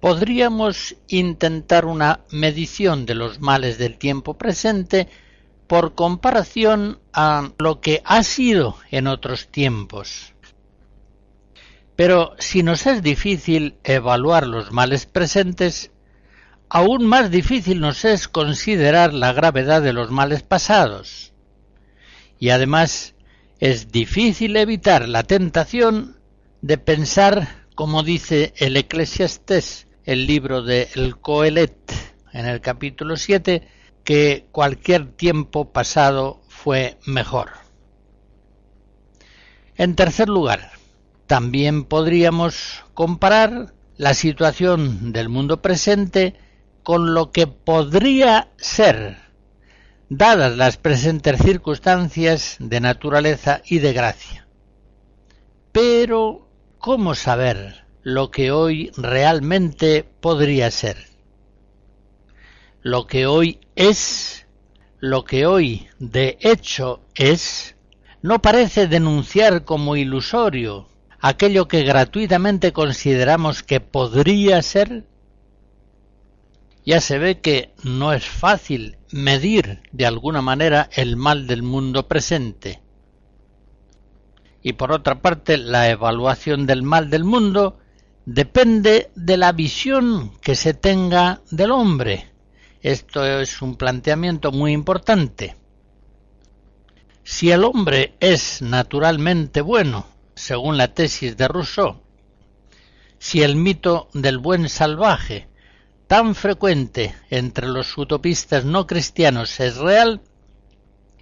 podríamos 0.00 0.96
intentar 1.08 1.86
una 1.86 2.20
medición 2.30 3.06
de 3.06 3.14
los 3.14 3.40
males 3.40 3.78
del 3.78 3.98
tiempo 3.98 4.34
presente 4.34 5.08
por 5.66 5.94
comparación 5.94 7.00
a 7.12 7.50
lo 7.58 7.80
que 7.80 8.02
ha 8.04 8.22
sido 8.22 8.76
en 8.90 9.06
otros 9.06 9.48
tiempos. 9.48 10.32
Pero 11.96 12.34
si 12.38 12.62
nos 12.62 12.86
es 12.86 13.02
difícil 13.02 13.76
evaluar 13.82 14.46
los 14.46 14.70
males 14.70 15.06
presentes, 15.06 15.90
aún 16.68 17.06
más 17.06 17.30
difícil 17.30 17.80
nos 17.80 18.04
es 18.04 18.28
considerar 18.28 19.14
la 19.14 19.32
gravedad 19.32 19.80
de 19.80 19.94
los 19.94 20.10
males 20.10 20.42
pasados. 20.42 21.32
Y 22.38 22.50
además 22.50 23.14
es 23.58 23.90
difícil 23.90 24.56
evitar 24.56 25.08
la 25.08 25.22
tentación 25.22 26.20
de 26.60 26.76
pensar, 26.76 27.66
como 27.74 28.02
dice 28.02 28.52
el 28.58 28.76
Eclesiastés, 28.76 29.85
el 30.06 30.26
libro 30.26 30.62
de 30.62 30.88
El 30.94 31.18
Coelet 31.18 31.92
en 32.32 32.46
el 32.46 32.60
capítulo 32.60 33.16
7 33.16 33.66
que 34.04 34.46
cualquier 34.52 35.08
tiempo 35.08 35.72
pasado 35.72 36.40
fue 36.48 36.96
mejor. 37.06 37.50
En 39.74 39.96
tercer 39.96 40.28
lugar, 40.28 40.70
también 41.26 41.84
podríamos 41.84 42.84
comparar 42.94 43.74
la 43.96 44.14
situación 44.14 45.12
del 45.12 45.28
mundo 45.28 45.60
presente 45.60 46.36
con 46.84 47.12
lo 47.12 47.32
que 47.32 47.48
podría 47.48 48.52
ser, 48.58 49.18
dadas 50.08 50.56
las 50.56 50.76
presentes 50.76 51.42
circunstancias 51.42 52.56
de 52.60 52.80
naturaleza 52.80 53.60
y 53.66 53.80
de 53.80 53.92
gracia. 53.92 54.46
Pero, 55.72 56.48
¿cómo 56.78 57.16
saber 57.16 57.85
lo 58.06 58.30
que 58.30 58.52
hoy 58.52 58.92
realmente 58.96 60.08
podría 60.20 60.70
ser. 60.70 60.96
Lo 62.80 63.08
que 63.08 63.26
hoy 63.26 63.58
es, 63.74 64.46
lo 65.00 65.24
que 65.24 65.44
hoy 65.44 65.88
de 65.98 66.38
hecho 66.40 67.00
es, 67.16 67.74
no 68.22 68.40
parece 68.40 68.86
denunciar 68.86 69.64
como 69.64 69.96
ilusorio 69.96 70.86
aquello 71.18 71.66
que 71.66 71.82
gratuitamente 71.82 72.72
consideramos 72.72 73.64
que 73.64 73.80
podría 73.80 74.62
ser. 74.62 75.02
Ya 76.84 77.00
se 77.00 77.18
ve 77.18 77.40
que 77.40 77.74
no 77.82 78.12
es 78.12 78.24
fácil 78.24 78.98
medir 79.10 79.82
de 79.90 80.06
alguna 80.06 80.42
manera 80.42 80.88
el 80.94 81.16
mal 81.16 81.48
del 81.48 81.64
mundo 81.64 82.06
presente. 82.06 82.80
Y 84.62 84.74
por 84.74 84.92
otra 84.92 85.20
parte, 85.22 85.56
la 85.56 85.90
evaluación 85.90 86.66
del 86.66 86.84
mal 86.84 87.10
del 87.10 87.24
mundo 87.24 87.80
depende 88.26 89.12
de 89.14 89.36
la 89.36 89.52
visión 89.52 90.36
que 90.40 90.56
se 90.56 90.74
tenga 90.74 91.40
del 91.50 91.70
hombre. 91.70 92.28
Esto 92.82 93.24
es 93.24 93.62
un 93.62 93.76
planteamiento 93.76 94.50
muy 94.50 94.72
importante. 94.72 95.56
Si 97.22 97.50
el 97.52 97.64
hombre 97.64 98.16
es 98.20 98.62
naturalmente 98.62 99.60
bueno, 99.60 100.06
según 100.34 100.76
la 100.76 100.92
tesis 100.92 101.36
de 101.36 101.48
Rousseau, 101.48 102.02
si 103.18 103.42
el 103.42 103.56
mito 103.56 104.08
del 104.12 104.38
buen 104.38 104.68
salvaje 104.68 105.48
tan 106.08 106.34
frecuente 106.34 107.14
entre 107.30 107.68
los 107.68 107.96
utopistas 107.96 108.64
no 108.64 108.86
cristianos 108.86 109.58
es 109.60 109.76
real, 109.76 110.20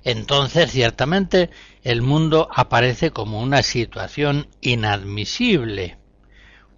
entonces 0.03 0.71
ciertamente 0.71 1.51
el 1.83 2.03
mundo 2.03 2.49
aparece 2.55 3.11
como 3.11 3.41
una 3.41 3.63
situación 3.63 4.49
inadmisible. 4.61 5.99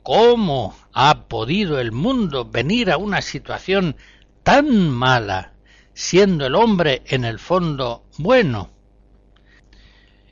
¿Cómo 0.07 0.73
ha 0.93 1.27
podido 1.27 1.81
el 1.81 1.91
mundo 1.91 2.45
venir 2.45 2.93
a 2.93 2.97
una 2.97 3.21
situación 3.23 3.97
tan 4.45 4.89
mala, 4.89 5.55
siendo 5.95 6.47
el 6.47 6.55
hombre 6.55 7.03
en 7.07 7.25
el 7.25 7.41
fondo 7.41 8.05
bueno? 8.17 8.71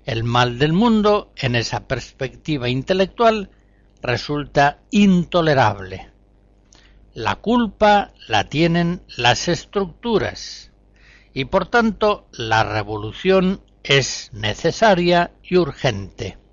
El 0.05 0.22
mal 0.22 0.61
del 0.61 0.75
mundo, 0.75 1.33
en 1.35 1.57
esa 1.57 1.89
perspectiva 1.89 2.68
intelectual, 2.68 3.51
resulta 4.01 4.79
intolerable. 4.93 6.09
La 7.12 7.35
culpa 7.35 8.12
la 8.29 8.45
tienen 8.45 9.03
las 9.16 9.49
estructuras 9.49 10.70
y 11.33 11.47
por 11.47 11.66
tanto 11.66 12.29
la 12.31 12.62
revolución 12.62 13.61
es 13.83 14.31
necesaria 14.33 15.33
y 15.43 15.57
urgente. 15.57 16.43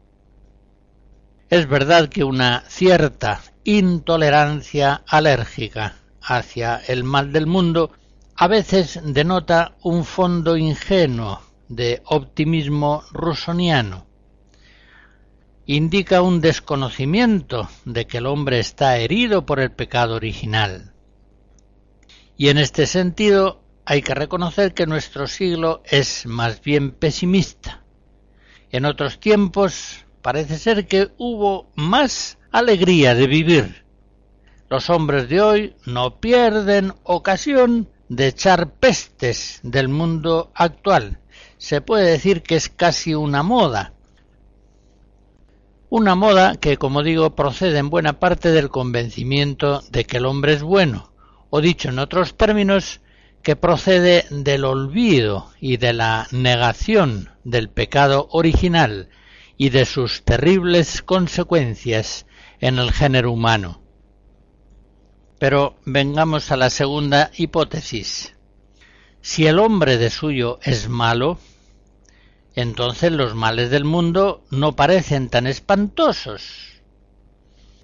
Es 1.51 1.67
verdad 1.67 2.07
que 2.07 2.23
una 2.23 2.63
cierta 2.69 3.41
intolerancia 3.65 5.03
alérgica 5.05 5.97
hacia 6.21 6.77
el 6.77 7.03
mal 7.03 7.33
del 7.33 7.45
mundo 7.45 7.91
a 8.37 8.47
veces 8.47 9.01
denota 9.03 9.75
un 9.83 10.05
fondo 10.05 10.55
ingenuo 10.55 11.41
de 11.67 12.01
optimismo 12.05 13.03
rusoniano. 13.11 14.07
Indica 15.65 16.21
un 16.21 16.39
desconocimiento 16.39 17.67
de 17.83 18.07
que 18.07 18.19
el 18.19 18.27
hombre 18.27 18.59
está 18.59 18.97
herido 18.97 19.45
por 19.45 19.59
el 19.59 19.73
pecado 19.73 20.15
original. 20.15 20.93
Y 22.37 22.47
en 22.47 22.59
este 22.59 22.85
sentido 22.85 23.61
hay 23.83 24.01
que 24.01 24.15
reconocer 24.15 24.73
que 24.73 24.87
nuestro 24.87 25.27
siglo 25.27 25.83
es 25.83 26.25
más 26.27 26.61
bien 26.61 26.91
pesimista. 26.91 27.83
En 28.69 28.85
otros 28.85 29.19
tiempos 29.19 30.05
parece 30.22 30.57
ser 30.57 30.88
que 30.88 31.09
hubo 31.17 31.72
más 31.76 32.38
alegría 32.51 33.15
de 33.15 33.28
vivir. 33.28 33.86
Los 34.69 34.89
hombres 34.89 35.28
de 35.30 35.41
hoy 35.41 35.76
no 35.86 36.19
pierden 36.19 36.93
ocasión 37.03 37.89
de 38.09 38.28
echar 38.28 38.72
pestes 38.72 39.59
del 39.63 39.89
mundo 39.89 40.51
actual. 40.53 41.19
Se 41.57 41.82
puede 41.82 42.09
decir 42.09 42.41
que 42.41 42.55
es 42.55 42.69
casi 42.69 43.15
una 43.15 43.43
moda. 43.43 43.93
Una 45.89 46.15
moda 46.15 46.55
que, 46.55 46.78
como 46.78 47.03
digo, 47.03 47.36
procede 47.36 47.80
en 47.80 47.89
buena 47.89 48.19
parte 48.19 48.51
del 48.51 48.69
convencimiento 48.69 49.82
de 49.89 50.05
que 50.05 50.17
el 50.17 50.26
hombre 50.26 50.53
es 50.53 50.63
bueno, 50.63 51.11
o 51.49 51.59
dicho 51.59 51.89
en 51.89 51.99
otros 51.99 52.36
términos, 52.38 53.01
que 53.43 53.55
procede 53.55 54.26
del 54.30 54.63
olvido 54.63 55.49
y 55.59 55.78
de 55.78 55.93
la 55.93 56.28
negación 56.32 57.30
del 57.43 57.69
pecado 57.69 58.28
original 58.32 59.09
y 59.62 59.70
de 59.70 59.86
sus 59.86 60.24
terribles 60.24 61.03
consecuencias 61.03 62.26
en 62.62 62.80
el 62.80 62.91
género 62.91 63.32
humano. 63.32 63.80
Pero 65.38 65.76
vengamos 65.86 66.51
a 66.51 66.57
la 66.57 66.72
segunda 66.72 67.30
hipótesis. 67.38 68.34
Si 69.22 69.45
el 69.45 69.59
hombre 69.59 69.99
de 69.99 70.09
suyo 70.09 70.57
es 70.64 70.89
malo, 70.89 71.38
entonces 72.55 73.12
los 73.12 73.36
males 73.36 73.70
del 73.70 73.86
mundo 73.86 74.43
no 74.49 74.76
parecen 74.76 75.30
tan 75.30 75.45
espantosos. 75.45 76.82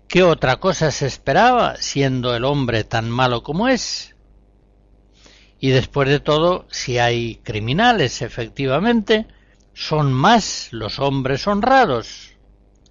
¿Qué 0.07 0.23
otra 0.23 0.55
cosa 0.55 0.89
se 0.89 1.05
esperaba 1.05 1.75
siendo 1.75 2.35
el 2.35 2.43
hombre 2.43 2.85
tan 2.85 3.07
malo 3.11 3.43
como 3.43 3.67
es? 3.67 4.15
Y 5.59 5.69
después 5.69 6.09
de 6.09 6.21
todo, 6.21 6.65
si 6.71 6.97
hay 6.97 7.35
criminales, 7.43 8.23
efectivamente, 8.23 9.27
son 9.77 10.11
más 10.11 10.69
los 10.71 10.97
hombres 10.97 11.45
honrados. 11.45 12.31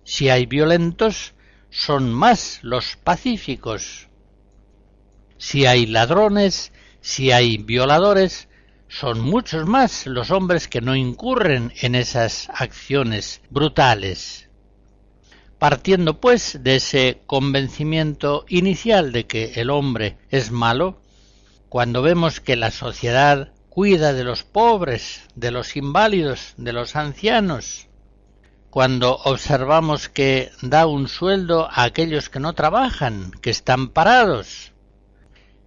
Si 0.05 0.29
hay 0.29 0.47
violentos, 0.47 1.35
son 1.69 2.15
más 2.15 2.61
los 2.63 2.95
pacíficos. 2.95 4.07
Si 5.37 5.67
hay 5.67 5.87
ladrones, 5.87 6.71
si 7.01 7.33
hay 7.33 7.59
violadores, 7.59 8.49
son 8.87 9.21
muchos 9.21 9.67
más 9.67 10.07
los 10.07 10.31
hombres 10.31 10.69
que 10.69 10.81
no 10.81 10.95
incurren 10.95 11.73
en 11.81 11.97
esas 11.97 12.49
acciones 12.55 13.43
brutales. 13.51 14.49
Partiendo 15.59 16.21
pues 16.21 16.61
de 16.63 16.77
ese 16.77 17.21
convencimiento 17.27 18.45
inicial 18.49 19.11
de 19.11 19.27
que 19.27 19.55
el 19.57 19.71
hombre 19.71 20.19
es 20.31 20.53
malo, 20.53 21.01
cuando 21.69 22.01
vemos 22.01 22.39
que 22.39 22.55
la 22.55 22.71
sociedad 22.71 23.53
cuida 23.77 24.15
de 24.15 24.25
los 24.25 24.43
pobres, 24.43 25.21
de 25.35 25.51
los 25.51 25.77
inválidos, 25.77 26.55
de 26.57 26.73
los 26.73 26.97
ancianos, 26.97 27.89
cuando 28.71 29.17
observamos 29.17 30.09
que 30.09 30.51
da 30.63 30.87
un 30.87 31.09
sueldo 31.09 31.69
a 31.71 31.83
aquellos 31.83 32.31
que 32.31 32.41
no 32.41 32.55
trabajan, 32.55 33.33
que 33.43 33.51
están 33.51 33.91
parados, 33.91 34.73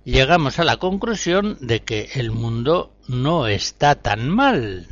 llegamos 0.06 0.58
a 0.58 0.64
la 0.64 0.78
conclusión 0.78 1.60
de 1.62 1.84
que 1.84 2.10
el 2.16 2.32
mundo 2.32 2.96
no 3.08 3.46
está 3.46 3.94
tan 3.94 4.28
mal. 4.28 4.88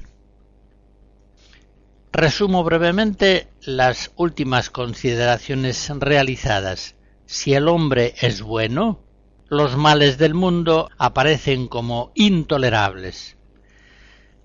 Resumo 2.11 2.63
brevemente 2.63 3.47
las 3.61 4.11
últimas 4.15 4.69
consideraciones 4.69 5.89
realizadas. 5.89 6.93
Si 7.25 7.55
el 7.55 7.67
hombre 7.67 8.13
es 8.21 8.43
bueno, 8.43 9.06
los 9.49 9.77
males 9.77 10.17
del 10.17 10.33
mundo 10.33 10.89
aparecen 10.97 11.67
como 11.67 12.11
intolerables. 12.15 13.37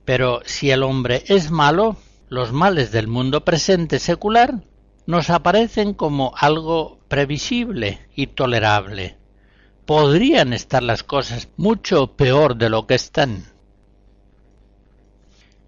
Pero 0.04 0.42
si 0.44 0.70
el 0.70 0.82
hombre 0.82 1.24
es 1.26 1.50
malo, 1.50 1.96
los 2.28 2.52
males 2.52 2.92
del 2.92 3.08
mundo 3.08 3.44
presente 3.44 3.98
secular 3.98 4.62
nos 5.06 5.30
aparecen 5.30 5.94
como 5.94 6.32
algo 6.36 7.00
previsible 7.08 8.06
y 8.14 8.28
tolerable. 8.28 9.16
Podrían 9.86 10.52
estar 10.52 10.82
las 10.82 11.02
cosas 11.02 11.48
mucho 11.56 12.16
peor 12.16 12.56
de 12.56 12.70
lo 12.70 12.86
que 12.86 12.94
están. 12.94 13.46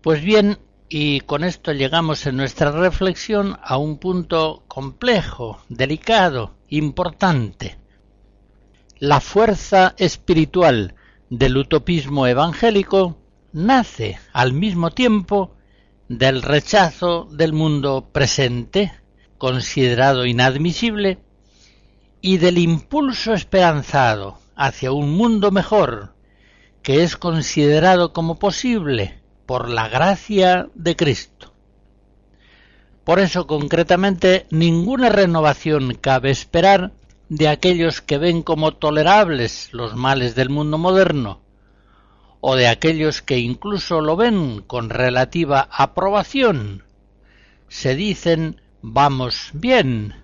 Pues 0.01 0.23
bien, 0.23 0.59
y 0.89 1.21
con 1.21 1.43
esto 1.43 1.73
llegamos 1.73 2.27
en 2.27 2.37
nuestra 2.37 2.71
reflexión 2.71 3.59
a 3.63 3.79
un 3.79 3.99
punto 3.99 4.63
complejo, 4.69 5.61
delicado, 5.69 6.55
importante 6.69 7.84
la 8.99 9.21
fuerza 9.21 9.95
espiritual 9.99 10.95
del 11.29 11.57
utopismo 11.57 12.27
evangélico 12.27 13.19
nace 13.53 14.19
al 14.33 14.53
mismo 14.53 14.91
tiempo 14.91 15.55
del 16.09 16.43
rechazo 16.43 17.27
del 17.31 17.53
mundo 17.53 18.09
presente, 18.13 18.93
considerado 19.39 20.27
inadmisible, 20.27 21.19
y 22.21 22.39
del 22.39 22.59
impulso 22.59 23.35
esperanzado 23.35 24.39
hacia 24.57 24.93
un 24.93 25.11
mundo 25.11 25.51
mejor, 25.51 26.15
que 26.83 27.03
es 27.03 27.17
considerado 27.17 28.13
como 28.13 28.39
posible 28.39 29.21
por 29.45 29.69
la 29.69 29.89
gracia 29.89 30.69
de 30.75 30.97
Cristo. 30.97 31.53
Por 33.05 33.19
eso 33.19 33.47
concretamente 33.47 34.47
ninguna 34.51 35.11
renovación 35.11 35.95
cabe 36.01 36.31
esperar 36.31 36.93
de 37.29 37.49
aquellos 37.49 38.01
que 38.01 38.19
ven 38.19 38.43
como 38.43 38.75
tolerables 38.75 39.71
los 39.73 39.95
males 39.95 40.35
del 40.35 40.51
mundo 40.51 40.79
moderno, 40.79 41.41
o 42.41 42.57
de 42.57 42.69
aquellos 42.69 43.23
que 43.23 43.39
incluso 43.39 44.01
lo 44.01 44.17
ven 44.17 44.63
con 44.67 44.91
relativa 44.91 45.69
aprobación. 45.71 46.85
Se 47.69 47.95
dicen 47.95 48.61
vamos 48.83 49.51
bien. 49.55 50.15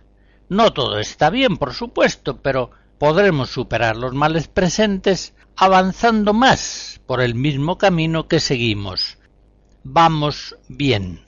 No 0.50 0.72
todo 0.72 0.98
está 0.98 1.30
bien, 1.30 1.56
por 1.56 1.72
supuesto, 1.72 2.42
pero 2.42 2.70
podremos 2.98 3.48
superar 3.48 3.96
los 3.96 4.12
males 4.12 4.48
presentes 4.48 5.32
avanzando 5.56 6.34
más 6.34 7.00
por 7.06 7.22
el 7.22 7.34
mismo 7.34 7.78
camino 7.78 8.28
que 8.28 8.40
seguimos. 8.40 9.16
Vamos 9.82 10.56
bien. 10.68 11.24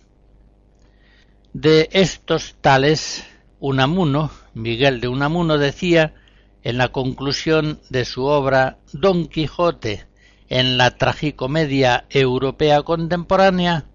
De 1.55 1.89
estos 1.93 2.57
tales, 2.61 3.25
Unamuno 3.61 4.31
Miguel 4.55 5.01
de 5.01 5.09
Unamuno 5.09 5.59
decía 5.59 6.15
en 6.63 6.79
la 6.79 6.89
conclusión 6.89 7.81
de 7.91 8.05
su 8.05 8.25
obra 8.25 8.79
Don 8.93 9.27
Quijote 9.27 10.07
en 10.49 10.77
la 10.77 10.93
tragicomedia 10.97 12.05
europea 12.11 12.83
contemporánea, 12.83 13.87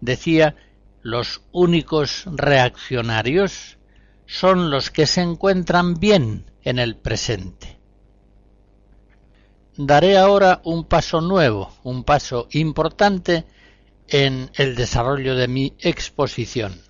decía 0.00 0.56
los 1.02 1.42
únicos 1.52 2.24
reaccionarios 2.26 3.78
son 4.26 4.70
los 4.70 4.90
que 4.90 5.06
se 5.06 5.22
encuentran 5.22 5.94
bien 5.94 6.50
en 6.62 6.78
el 6.78 6.96
presente. 6.96 7.78
Daré 9.76 10.18
ahora 10.18 10.60
un 10.64 10.84
paso 10.84 11.20
nuevo, 11.20 11.72
un 11.84 12.02
paso 12.04 12.48
importante 12.52 13.44
en 14.08 14.50
el 14.54 14.74
desarrollo 14.74 15.36
de 15.36 15.48
mi 15.48 15.74
exposición. 15.78 16.80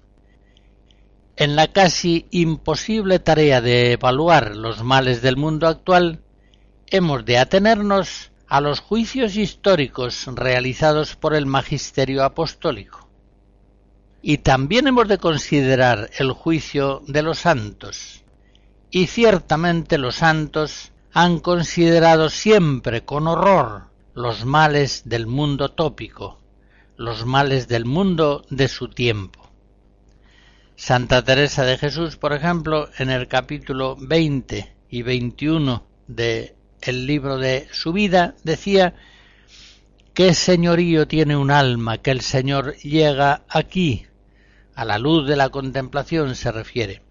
En 1.38 1.54
la 1.54 1.70
casi 1.70 2.26
imposible 2.30 3.18
tarea 3.18 3.60
de 3.60 3.92
evaluar 3.92 4.56
los 4.56 4.82
males 4.82 5.20
del 5.20 5.36
mundo 5.36 5.68
actual, 5.68 6.22
hemos 6.86 7.26
de 7.26 7.36
atenernos 7.36 8.30
a 8.48 8.62
los 8.62 8.80
juicios 8.80 9.36
históricos 9.36 10.26
realizados 10.28 11.14
por 11.14 11.34
el 11.34 11.44
magisterio 11.44 12.24
apostólico. 12.24 13.06
Y 14.22 14.38
también 14.38 14.86
hemos 14.86 15.08
de 15.08 15.18
considerar 15.18 16.08
el 16.18 16.32
juicio 16.32 17.02
de 17.06 17.22
los 17.22 17.40
santos. 17.40 18.24
Y 18.90 19.08
ciertamente 19.08 19.98
los 19.98 20.16
santos 20.16 20.92
han 21.12 21.40
considerado 21.40 22.30
siempre 22.30 23.04
con 23.04 23.26
horror 23.28 23.90
los 24.14 24.46
males 24.46 25.02
del 25.04 25.26
mundo 25.26 25.72
tópico, 25.72 26.40
los 26.96 27.26
males 27.26 27.68
del 27.68 27.84
mundo 27.84 28.42
de 28.48 28.68
su 28.68 28.88
tiempo. 28.88 29.45
Santa 30.78 31.24
Teresa 31.24 31.64
de 31.64 31.78
Jesús, 31.78 32.16
por 32.16 32.34
ejemplo, 32.34 32.90
en 32.98 33.08
el 33.08 33.28
capítulo 33.28 33.96
20 33.98 34.76
y 34.90 35.02
21 35.02 35.86
de 36.06 36.54
el 36.82 37.06
libro 37.06 37.38
de 37.38 37.66
su 37.72 37.94
vida, 37.94 38.34
decía 38.44 38.94
¿Qué 40.12 40.34
señorío 40.34 41.08
tiene 41.08 41.34
un 41.34 41.50
alma 41.50 41.98
que 41.98 42.10
el 42.10 42.20
Señor 42.20 42.76
llega 42.76 43.44
aquí? 43.48 44.06
A 44.74 44.84
la 44.84 44.98
luz 44.98 45.26
de 45.26 45.36
la 45.36 45.48
contemplación 45.48 46.34
se 46.34 46.52
refiere. 46.52 47.02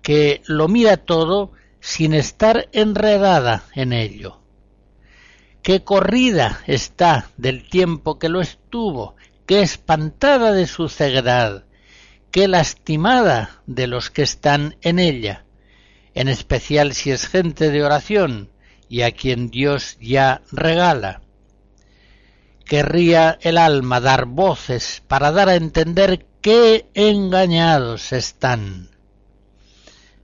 Que 0.00 0.40
lo 0.46 0.66
mira 0.66 0.96
todo 0.96 1.52
sin 1.78 2.14
estar 2.14 2.70
enredada 2.72 3.64
en 3.74 3.92
ello. 3.92 4.40
Qué 5.62 5.84
corrida 5.84 6.60
está 6.66 7.30
del 7.36 7.68
tiempo 7.68 8.18
que 8.18 8.30
lo 8.30 8.40
estuvo, 8.40 9.14
qué 9.46 9.60
espantada 9.60 10.52
de 10.52 10.66
su 10.66 10.88
ceguedad, 10.88 11.66
qué 12.32 12.48
lastimada 12.48 13.62
de 13.66 13.86
los 13.86 14.10
que 14.10 14.22
están 14.22 14.76
en 14.80 14.98
ella, 14.98 15.44
en 16.14 16.28
especial 16.28 16.94
si 16.94 17.10
es 17.10 17.28
gente 17.28 17.70
de 17.70 17.84
oración, 17.84 18.48
y 18.88 19.02
a 19.02 19.12
quien 19.12 19.50
Dios 19.50 19.98
ya 20.00 20.42
regala. 20.50 21.20
Querría 22.64 23.38
el 23.42 23.58
alma 23.58 24.00
dar 24.00 24.24
voces 24.26 25.02
para 25.06 25.30
dar 25.30 25.50
a 25.50 25.56
entender 25.56 26.26
qué 26.40 26.86
engañados 26.94 28.12
están. 28.12 28.88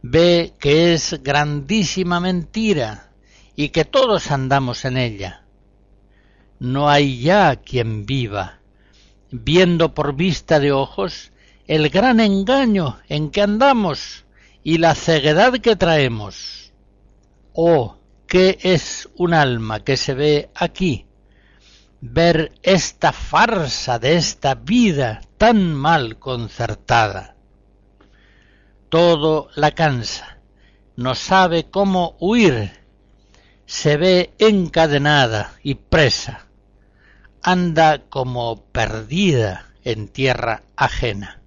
Ve 0.01 0.55
que 0.59 0.95
es 0.95 1.23
grandísima 1.23 2.21
mentira 2.21 3.13
y 3.55 3.69
que 3.69 3.85
todos 3.85 4.31
andamos 4.31 4.85
en 4.87 4.97
ella. 4.97 5.45
No 6.59 6.89
hay 6.89 7.21
ya 7.21 7.57
quien 7.57 8.07
viva, 8.07 8.61
viendo 9.31 9.95
por 9.95 10.15
vista 10.15 10.59
de 10.59 10.73
ojos 10.73 11.33
el 11.69 11.91
gran 11.91 12.19
engaño 12.19 12.99
en 13.09 13.31
que 13.31 13.43
andamos 13.43 14.25
y 14.65 14.79
la 14.79 14.95
ceguedad 14.95 15.53
que 15.59 15.77
traemos. 15.77 16.73
Oh, 17.53 17.99
¿Qué 18.27 18.59
es 18.61 19.09
un 19.17 19.33
alma 19.33 19.85
que 19.85 19.97
se 19.97 20.13
ve 20.13 20.51
aquí? 20.55 21.07
Ver 22.01 22.53
esta 22.63 23.13
farsa 23.13 23.99
de 23.99 24.17
esta 24.17 24.55
vida 24.55 25.23
tan 25.39 25.75
mal 25.75 26.19
concertada. 26.19 27.37
Todo 28.91 29.49
la 29.55 29.71
cansa, 29.71 30.39
no 30.97 31.15
sabe 31.15 31.71
cómo 31.71 32.17
huir, 32.21 32.73
se 33.65 33.97
ve 33.97 34.35
encadenada 34.39 35.55
y 35.63 35.77
presa, 35.77 36.47
anda 37.43 38.03
como 38.11 38.63
perdida 38.73 39.73
en 39.85 40.09
tierra 40.09 40.65
ajena. 40.77 41.38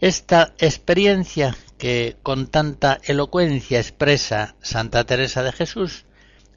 Esta 0.00 0.52
experiencia 0.58 1.56
que 1.78 2.16
con 2.22 2.48
tanta 2.48 3.00
elocuencia 3.04 3.80
expresa 3.80 4.56
Santa 4.60 5.04
Teresa 5.04 5.42
de 5.42 5.52
Jesús 5.52 6.04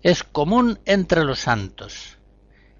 es 0.03 0.23
común 0.23 0.79
entre 0.85 1.23
los 1.23 1.39
santos. 1.39 2.17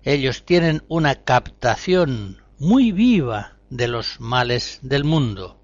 Ellos 0.04 0.44
tienen 0.44 0.84
una 0.90 1.16
captación 1.16 2.42
muy 2.58 2.92
viva 2.92 3.58
de 3.70 3.88
los 3.88 4.20
males 4.20 4.80
del 4.82 5.06
mundo. 5.06 5.62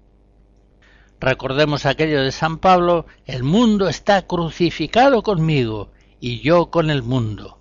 Recordemos 1.20 1.84
aquello 1.84 2.22
de 2.22 2.32
San 2.32 2.58
Pablo, 2.58 3.06
el 3.26 3.42
mundo 3.42 3.88
está 3.88 4.22
crucificado 4.26 5.22
conmigo 5.22 5.92
y 6.20 6.40
yo 6.40 6.70
con 6.70 6.88
el 6.88 7.02
mundo. 7.02 7.60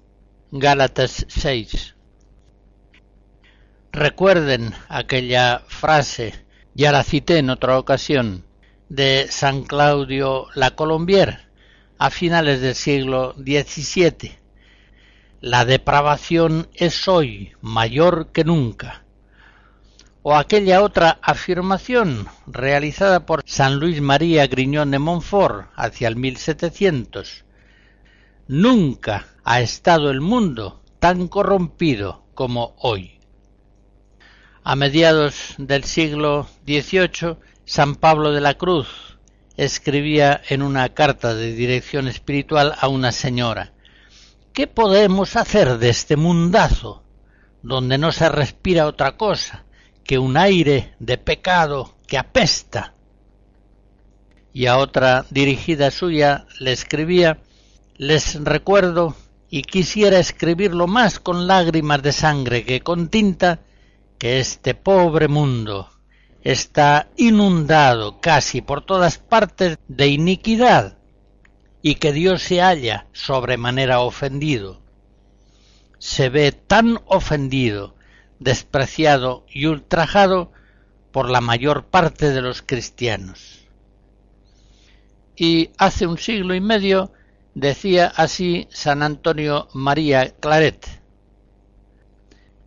Gálatas 0.52 1.26
6. 1.28 1.96
Recuerden 3.92 4.74
aquella 4.90 5.64
frase, 5.68 6.45
ya 6.76 6.92
la 6.92 7.04
cité 7.04 7.38
en 7.38 7.50
otra 7.50 7.80
ocasión, 7.80 8.44
de 8.90 9.28
San 9.30 9.64
Claudio 9.64 10.48
la 10.54 10.72
Colombier 10.76 11.48
a 11.98 12.10
finales 12.10 12.60
del 12.60 12.76
siglo 12.76 13.34
XVII. 13.38 14.38
La 15.40 15.64
depravación 15.64 16.68
es 16.74 17.08
hoy 17.08 17.54
mayor 17.62 18.32
que 18.34 18.44
nunca. 18.44 19.04
O 20.22 20.36
aquella 20.36 20.82
otra 20.84 21.18
afirmación 21.22 22.28
realizada 22.46 23.26
por 23.26 23.42
San 23.46 23.80
Luis 23.80 24.02
María 24.02 24.46
Griñón 24.48 24.92
de 24.92 25.00
Montfort 25.00 25.70
hacia 25.76 26.10
el 26.10 26.18
1700. 26.18 27.46
Nunca 28.48 29.28
ha 29.46 29.62
estado 29.62 30.12
el 30.12 30.20
mundo 30.20 30.82
tan 31.00 31.30
corrompido 31.30 32.26
como 32.34 32.76
hoy. 32.80 33.15
A 34.68 34.76
mediados 34.76 35.54
del 35.60 35.84
siglo 35.84 36.48
XVIII 36.66 37.38
San 37.66 37.94
Pablo 37.94 38.32
de 38.32 38.42
la 38.42 38.56
Cruz 38.56 38.88
escribía 39.58 40.42
en 40.50 40.64
una 40.64 40.90
carta 40.90 41.36
de 41.36 41.54
dirección 41.54 42.08
espiritual 42.08 42.74
a 42.80 42.88
una 42.88 43.12
señora 43.12 43.74
¿Qué 44.54 44.66
podemos 44.66 45.36
hacer 45.36 45.78
de 45.78 45.90
este 45.90 46.16
mundazo, 46.16 47.04
donde 47.62 48.00
no 48.00 48.12
se 48.12 48.28
respira 48.28 48.88
otra 48.88 49.18
cosa 49.18 49.66
que 50.04 50.18
un 50.18 50.36
aire 50.36 50.96
de 50.98 51.20
pecado 51.20 51.94
que 52.08 52.18
apesta? 52.18 52.96
Y 54.52 54.66
a 54.66 54.80
otra 54.80 55.28
dirigida 55.30 55.92
suya 55.92 56.48
le 56.60 56.72
escribía 56.72 57.38
Les 57.98 58.44
recuerdo 58.44 59.16
y 59.48 59.62
quisiera 59.62 60.18
escribirlo 60.18 60.88
más 60.88 61.20
con 61.20 61.46
lágrimas 61.46 62.02
de 62.02 62.12
sangre 62.14 62.66
que 62.66 62.82
con 62.82 63.10
tinta 63.10 63.60
que 64.18 64.40
este 64.40 64.74
pobre 64.74 65.28
mundo 65.28 65.90
está 66.42 67.10
inundado 67.18 68.22
casi 68.22 68.62
por 68.62 68.82
todas 68.82 69.18
partes 69.18 69.78
de 69.88 70.08
iniquidad 70.08 70.98
y 71.82 71.96
que 71.96 72.14
Dios 72.14 72.44
se 72.44 72.62
halla 72.62 73.08
sobremanera 73.14 74.00
ofendido. 74.00 74.82
Se 75.98 76.30
ve 76.30 76.52
tan 76.52 77.00
ofendido, 77.06 77.96
despreciado 78.40 79.46
y 79.50 79.66
ultrajado 79.66 80.52
por 81.12 81.30
la 81.30 81.42
mayor 81.42 81.86
parte 81.86 82.32
de 82.32 82.42
los 82.42 82.62
cristianos. 82.62 83.66
Y 85.36 85.72
hace 85.78 86.08
un 86.08 86.18
siglo 86.18 86.56
y 86.56 86.62
medio 86.62 87.12
decía 87.54 88.12
así 88.16 88.68
San 88.72 89.02
Antonio 89.02 89.68
María 89.74 90.30
Claret. 90.40 90.86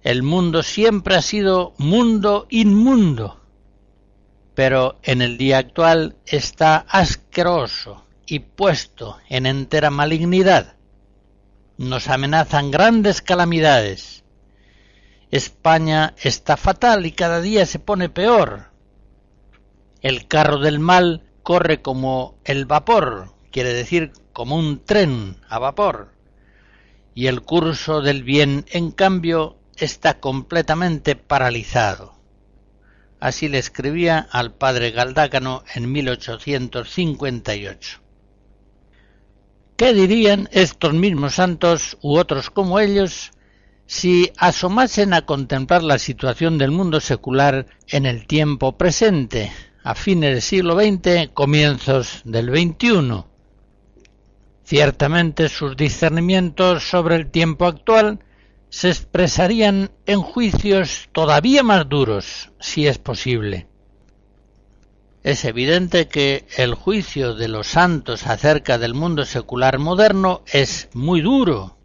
El 0.03 0.23
mundo 0.23 0.63
siempre 0.63 1.17
ha 1.17 1.23
sido 1.23 1.75
mundo 1.77 2.47
inmundo, 2.51 3.41
pero 4.55 4.99
en 5.03 5.23
el 5.23 5.37
día 5.39 5.59
actual 5.59 6.17
está 6.25 6.87
asqueroso 6.89 8.05
y 8.25 8.39
puesto 8.39 9.19
en 9.29 9.47
entera 9.47 9.91
malignidad. 9.91 10.77
Nos 11.79 12.09
amenazan 12.09 12.71
grandes 12.71 13.23
calamidades. 13.23 14.25
España 15.31 16.15
está 16.23 16.57
fatal 16.57 17.05
y 17.05 17.13
cada 17.13 17.41
día 17.41 17.67
se 17.67 17.79
pone 17.79 18.09
peor. 18.09 18.71
El 20.01 20.29
carro 20.29 20.59
del 20.59 20.79
mal 20.79 21.25
corre 21.43 21.83
como 21.83 22.39
el 22.45 22.67
vapor, 22.67 23.35
quiere 23.51 23.73
decir 23.75 24.13
como 24.33 24.57
un 24.57 24.85
tren 24.85 25.37
a 25.49 25.59
vapor. 25.59 26.13
Y 27.15 27.27
el 27.27 27.43
curso 27.43 28.01
del 28.01 28.23
bien, 28.23 28.65
en 28.71 28.93
cambio, 28.93 29.58
está 29.81 30.21
completamente 30.21 31.17
paralizado. 31.17 32.19
Así 33.21 33.49
le 33.49 33.59
escribía 33.59 34.29
al 34.31 34.55
padre 34.55 34.93
Galdácano 34.93 35.65
en 35.75 35.91
1858. 35.91 38.01
¿Qué 39.77 39.95
dirían 39.95 40.49
estos 40.53 40.95
mismos 40.95 41.35
santos 41.37 41.99
u 42.03 42.17
otros 42.17 42.51
como 42.51 42.81
ellos 42.81 43.31
si 43.87 44.33
asomasen 44.37 45.15
a 45.15 45.23
contemplar 45.23 45.83
la 45.83 45.99
situación 45.99 46.59
del 46.59 46.71
mundo 46.71 47.01
secular 47.01 47.67
en 47.87 48.05
el 48.07 48.27
tiempo 48.27 48.77
presente, 48.77 49.51
a 49.83 49.95
fines 49.95 50.33
del 50.33 50.43
siglo 50.43 50.79
XX, 50.79 51.31
comienzos 51.33 52.21
del 52.25 52.51
XXI? 52.51 53.25
Ciertamente 54.65 55.49
sus 55.49 55.77
discernimientos 55.77 56.89
sobre 56.89 57.17
el 57.17 57.31
tiempo 57.31 57.67
actual 57.67 58.21
se 58.71 58.89
expresarían 58.89 59.91
en 60.07 60.21
juicios 60.21 61.09
todavía 61.13 61.63
más 61.63 61.89
duros, 61.89 62.51
si 62.61 62.87
es 62.87 62.99
posible. 62.99 63.67
es 65.25 65.45
evidente 65.45 66.09
que 66.09 66.47
el 66.57 66.75
juicio 66.75 67.35
de 67.35 67.49
los 67.49 67.67
santos 67.67 68.27
acerca 68.27 68.79
del 68.79 68.95
mundo 68.95 69.25
secular 69.25 69.79
moderno 69.79 70.43
es 70.47 70.89
muy 70.95 71.21
duro. 71.21 71.77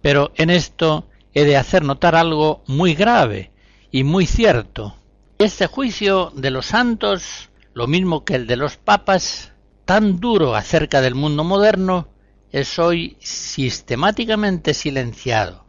Pero 0.00 0.32
en 0.36 0.50
esto 0.50 1.08
he 1.34 1.44
de 1.44 1.56
hacer 1.56 1.84
notar 1.84 2.14
algo 2.16 2.62
muy 2.66 2.94
grave 2.94 3.52
y 3.90 4.02
muy 4.02 4.26
cierto. 4.26 4.96
Este 5.38 5.66
juicio 5.66 6.32
de 6.34 6.50
los 6.50 6.66
santos, 6.66 7.50
lo 7.74 7.86
mismo 7.86 8.24
que 8.24 8.34
el 8.34 8.46
de 8.46 8.56
los 8.56 8.76
papas, 8.76 9.52
tan 9.84 10.20
duro 10.20 10.56
acerca 10.56 11.00
del 11.00 11.14
mundo 11.14 11.44
moderno, 11.44 12.08
es 12.54 12.78
hoy 12.78 13.16
sistemáticamente 13.18 14.74
silenciado. 14.74 15.64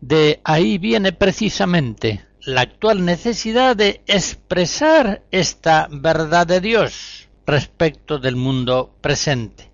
De 0.00 0.40
ahí 0.44 0.78
viene 0.78 1.10
precisamente 1.10 2.24
la 2.46 2.60
actual 2.60 3.04
necesidad 3.04 3.74
de 3.74 4.00
expresar 4.06 5.24
esta 5.32 5.88
verdad 5.90 6.46
de 6.46 6.60
Dios 6.60 7.28
respecto 7.48 8.20
del 8.20 8.36
mundo 8.36 8.94
presente. 9.00 9.72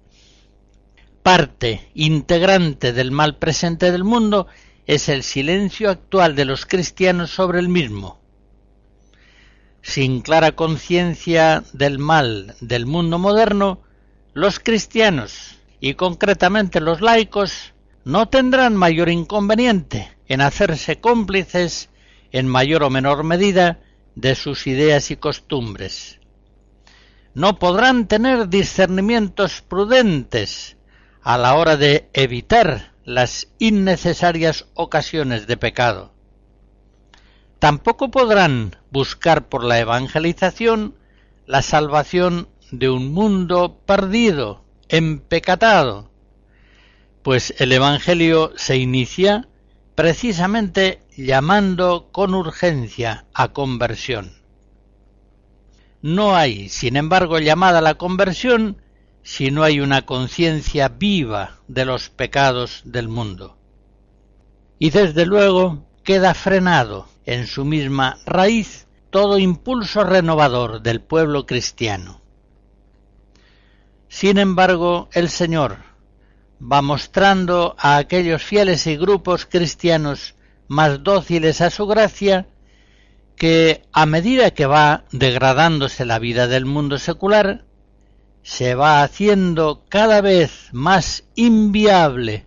Parte 1.23 1.91
integrante 1.93 2.95
del 2.95 3.11
mal 3.11 3.37
presente 3.37 3.93
del 3.93 4.03
mundo 4.03 4.47
es 4.87 5.11
el 5.11 5.23
silencio 5.23 5.91
actual 5.91 6.37
de 6.37 6.47
los 6.47 6.65
cristianos 6.65 7.33
sobre 7.33 7.61
el 7.61 7.69
mismo. 7.69 8.19
Sin 9.83 10.23
clara 10.23 10.53
conciencia 10.53 11.65
del 11.75 11.99
mal 11.99 12.57
del 12.63 12.87
mundo 12.87 13.19
moderno, 13.19 13.83
los 14.33 14.61
cristianos, 14.61 15.59
y 15.81 15.95
concretamente 15.95 16.81
los 16.81 17.01
laicos, 17.01 17.73
no 18.05 18.29
tendrán 18.29 18.77
mayor 18.77 19.09
inconveniente 19.09 20.17
en 20.27 20.41
hacerse 20.41 21.01
cómplices 21.01 21.91
en 22.33 22.47
mayor 22.47 22.83
o 22.83 22.91
menor 22.91 23.25
medida 23.25 23.81
de 24.15 24.35
sus 24.35 24.67
ideas 24.67 25.11
y 25.11 25.17
costumbres. 25.17 26.21
No 27.35 27.59
podrán 27.59 28.07
tener 28.07 28.49
discernimientos 28.49 29.63
prudentes 29.63 30.77
a 31.23 31.39
la 31.39 31.55
hora 31.55 31.77
de 31.77 32.09
evitar 32.13 32.93
las 33.05 33.49
innecesarias 33.59 34.67
ocasiones 34.75 35.47
de 35.47 35.57
pecado. 35.57 36.13
Tampoco 37.59 38.11
podrán 38.11 38.77
buscar 38.91 39.49
por 39.49 39.65
la 39.65 39.79
evangelización 39.79 40.95
la 41.47 41.63
salvación 41.63 42.49
de 42.71 42.89
un 42.89 43.13
mundo 43.13 43.81
perdido, 43.87 44.65
empecatado, 44.89 46.11
pues 47.23 47.55
el 47.59 47.73
Evangelio 47.73 48.53
se 48.57 48.77
inicia 48.77 49.49
precisamente 49.95 51.03
llamando 51.17 52.09
con 52.13 52.35
urgencia 52.35 53.27
a 53.35 53.49
conversión. 53.49 54.33
No 56.03 56.35
hay, 56.35 56.69
sin 56.71 56.97
embargo, 56.97 57.39
llamada 57.39 57.81
a 57.81 57.83
la 57.83 57.95
conversión 57.95 58.79
si 59.23 59.51
no 59.51 59.63
hay 59.63 59.81
una 59.81 60.07
conciencia 60.07 60.89
viva 60.89 61.59
de 61.69 61.85
los 61.85 62.09
pecados 62.09 62.83
del 62.87 63.09
mundo. 63.09 63.59
Y 64.79 64.91
desde 64.91 65.27
luego 65.27 65.87
queda 66.05 66.33
frenado 66.33 67.07
en 67.27 67.47
su 67.47 67.67
misma 67.67 68.19
raíz 68.25 68.87
todo 69.11 69.39
impulso 69.39 70.05
renovador 70.05 70.81
del 70.81 71.03
pueblo 71.03 71.45
cristiano. 71.45 72.20
Sin 74.11 74.39
embargo, 74.39 75.09
el 75.13 75.31
Señor, 75.31 75.77
va 76.61 76.83
mostrando 76.83 77.77
a 77.79 77.97
aquellos 77.97 78.43
fieles 78.43 78.89
y 78.89 78.97
grupos 78.97 79.47
cristianos 79.47 80.35
más 80.67 81.05
dóciles 81.05 81.61
a 81.61 81.71
su 81.71 81.87
gracia 81.87 82.49
que 83.37 83.83
a 83.93 84.07
medida 84.07 84.51
que 84.51 84.67
va 84.67 85.05
degradándose 85.13 86.05
la 86.05 86.19
vida 86.19 86.49
del 86.49 86.67
mundo 86.67 86.99
secular, 86.99 87.65
se 88.43 88.75
va 88.75 89.05
haciendo 89.05 89.85
cada 89.89 90.21
vez 90.21 90.71
más 90.73 91.23
inviable 91.37 92.47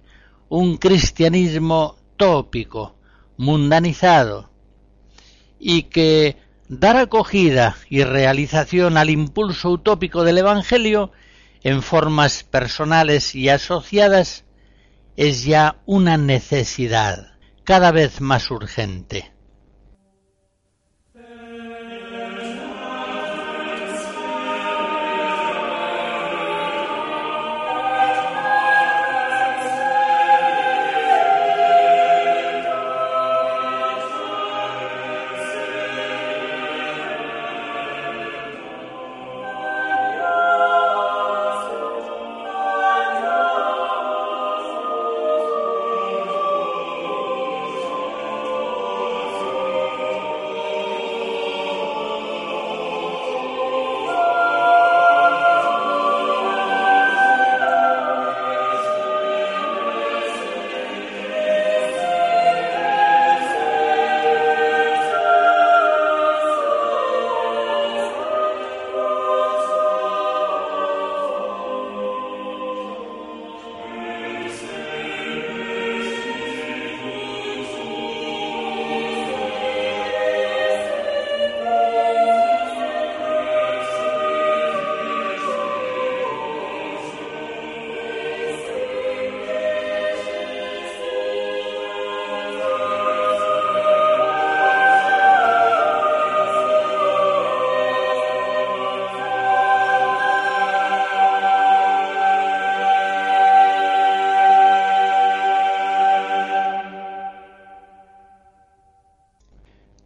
un 0.50 0.76
cristianismo 0.76 1.96
tópico, 2.18 2.98
mundanizado, 3.38 4.50
y 5.60 5.84
que 5.84 6.36
dar 6.68 6.98
acogida 6.98 7.78
y 7.90 8.04
realización 8.04 8.98
al 8.98 9.10
impulso 9.10 9.70
utópico 9.70 10.26
del 10.26 10.40
Evangelio 10.40 11.14
en 11.64 11.82
formas 11.82 12.44
personales 12.44 13.36
y 13.36 13.50
asociadas 13.50 14.46
es 15.16 15.44
ya 15.44 15.78
una 15.86 16.18
necesidad 16.18 17.34
cada 17.64 17.92
vez 17.92 18.22
más 18.22 18.52
urgente. 18.52 19.33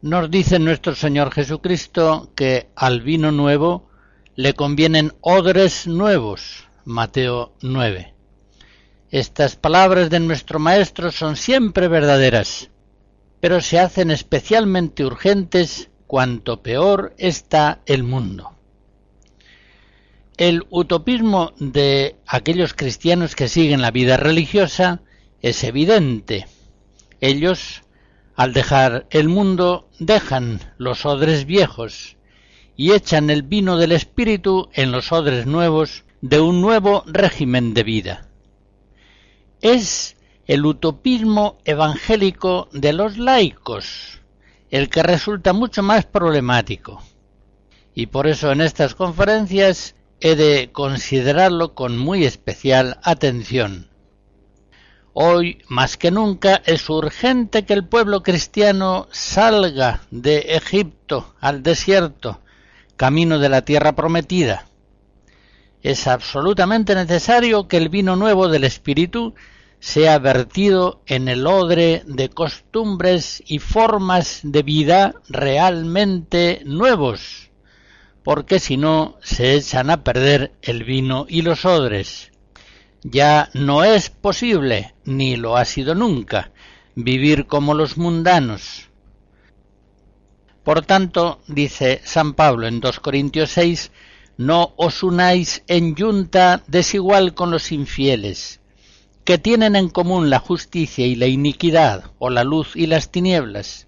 Nos 0.07 0.31
dice 0.31 0.57
nuestro 0.57 0.95
Señor 0.95 1.33
Jesucristo 1.33 2.31
que 2.33 2.69
al 2.77 3.01
vino 3.01 3.33
nuevo 3.33 3.89
le 4.37 4.53
convienen 4.53 5.11
odres 5.19 5.85
nuevos. 5.85 6.63
Mateo 6.85 7.51
9. 7.61 8.13
Estas 9.11 9.57
palabras 9.57 10.09
de 10.09 10.21
nuestro 10.21 10.59
Maestro 10.59 11.11
son 11.11 11.35
siempre 11.35 11.89
verdaderas, 11.89 12.69
pero 13.41 13.59
se 13.59 13.79
hacen 13.79 14.09
especialmente 14.09 15.03
urgentes 15.03 15.89
cuanto 16.07 16.63
peor 16.63 17.13
está 17.17 17.81
el 17.85 18.03
mundo. 18.03 18.53
El 20.37 20.67
utopismo 20.69 21.51
de 21.59 22.15
aquellos 22.25 22.73
cristianos 22.73 23.35
que 23.35 23.49
siguen 23.49 23.81
la 23.81 23.91
vida 23.91 24.15
religiosa 24.15 25.01
es 25.41 25.65
evidente. 25.65 26.47
Ellos 27.19 27.83
al 28.38 28.53
dejar 28.53 29.07
el 29.09 29.27
mundo, 29.27 29.89
dejan 29.99 30.61
los 30.77 31.05
odres 31.05 31.45
viejos 31.45 32.15
y 32.77 32.93
echan 32.93 33.29
el 33.29 33.41
vino 33.41 33.77
del 33.77 33.91
espíritu 33.91 34.69
en 34.73 34.91
los 34.93 35.11
odres 35.11 35.45
nuevos 35.45 36.05
de 36.21 36.39
un 36.39 36.61
nuevo 36.61 37.03
régimen 37.07 37.73
de 37.73 37.83
vida. 37.83 38.29
Es 39.59 40.15
el 40.45 40.65
utopismo 40.65 41.57
evangélico 41.65 42.69
de 42.71 42.93
los 42.93 43.17
laicos 43.17 44.21
el 44.69 44.89
que 44.89 45.01
resulta 45.01 45.53
mucho 45.53 45.81
más 45.81 46.05
problemático. 46.05 47.01
Y 47.95 48.07
por 48.07 48.27
eso 48.27 48.51
en 48.51 48.61
estas 48.61 48.95
conferencias 48.95 49.95
he 50.19 50.35
de 50.35 50.71
considerarlo 50.71 51.73
con 51.73 51.97
muy 51.97 52.25
especial 52.25 52.99
atención. 53.03 53.89
Hoy, 55.20 55.63
más 55.68 55.97
que 55.97 56.11
nunca, 56.11 56.61
es 56.68 56.88
urgente 56.91 57.65
que 57.65 57.74
el 57.74 57.84
pueblo 57.84 58.22
cristiano 58.22 59.07
salga 59.11 60.01
de 60.11 60.38
Egipto 60.49 61.34
al 61.39 61.63
desierto, 61.63 62.41
camino 62.97 63.39
de 63.39 63.49
la 63.49 63.63
tierra 63.63 63.95
prometida. 63.95 64.68
Es 65.82 66.05
absolutamente 66.05 66.93
necesario 66.93 67.68
que 67.68 67.78
el 67.78 67.89
vino 67.89 68.15
nuevo 68.15 68.47
del 68.47 68.63
Espíritu 68.63 69.34
sea 69.80 70.20
vertido 70.20 71.01
en 71.07 71.30
el 71.30 71.47
odre 71.47 72.03
de 72.05 72.30
costumbres 72.30 73.41
y 73.47 73.57
formas 73.57 74.41
de 74.43 74.61
vida 74.61 75.15
realmente 75.30 76.61
nuevos, 76.63 77.49
porque 78.22 78.59
si 78.59 78.78
no 78.78 79.18
se 79.24 79.55
echan 79.55 79.89
a 79.89 80.03
perder 80.03 80.51
el 80.61 80.84
vino 80.84 81.26
y 81.28 81.41
los 81.41 81.65
odres. 81.65 82.32
Ya 83.09 83.49
no 83.53 83.85
es 83.85 84.09
posible, 84.09 84.93
ni 85.05 85.37
lo 85.37 85.55
ha 85.55 85.63
sido 85.63 85.95
nunca, 85.95 86.51
vivir 86.93 87.47
como 87.47 87.73
los 87.73 87.97
mundanos. 87.97 88.89
Por 90.65 90.85
tanto, 90.85 91.39
dice 91.47 92.01
San 92.03 92.33
Pablo 92.33 92.67
en 92.67 92.81
2 92.81 92.99
Corintios 92.99 93.51
6, 93.51 93.91
no 94.35 94.73
os 94.75 95.03
unáis 95.03 95.63
en 95.67 95.95
yunta 95.95 96.63
desigual 96.67 97.33
con 97.33 97.49
los 97.49 97.71
infieles, 97.71 98.59
que 99.23 99.37
tienen 99.37 99.77
en 99.77 99.87
común 99.87 100.29
la 100.29 100.39
justicia 100.39 101.07
y 101.07 101.15
la 101.15 101.27
iniquidad, 101.27 102.11
o 102.19 102.29
la 102.29 102.43
luz 102.43 102.75
y 102.75 102.87
las 102.87 103.09
tinieblas. 103.09 103.87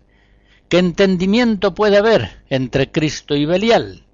¿Qué 0.70 0.78
entendimiento 0.78 1.76
puede 1.76 1.97
haber 1.97 2.41
entre 2.49 2.89
Cristo 2.89 3.36
y 3.36 3.45
Belial? 3.45 4.05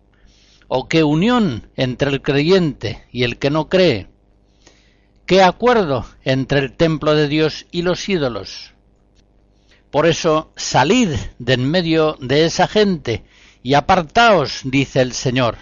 ¿O 0.67 0.87
qué 0.87 1.03
unión 1.03 1.69
entre 1.75 2.09
el 2.09 2.23
creyente 2.23 3.05
y 3.11 3.21
el 3.21 3.37
que 3.37 3.51
no 3.51 3.69
cree? 3.69 4.07
¿Qué 5.25 5.41
acuerdo 5.41 6.05
entre 6.23 6.59
el 6.59 6.73
templo 6.73 7.15
de 7.15 7.27
Dios 7.27 7.65
y 7.71 7.81
los 7.81 8.07
ídolos? 8.09 8.73
Por 9.89 10.05
eso, 10.05 10.51
salid 10.55 11.09
de 11.39 11.53
en 11.53 11.71
medio 11.71 12.15
de 12.19 12.45
esa 12.45 12.67
gente 12.67 13.23
y 13.63 13.73
apartaos, 13.73 14.61
dice 14.65 15.01
el 15.01 15.13
Señor. 15.13 15.57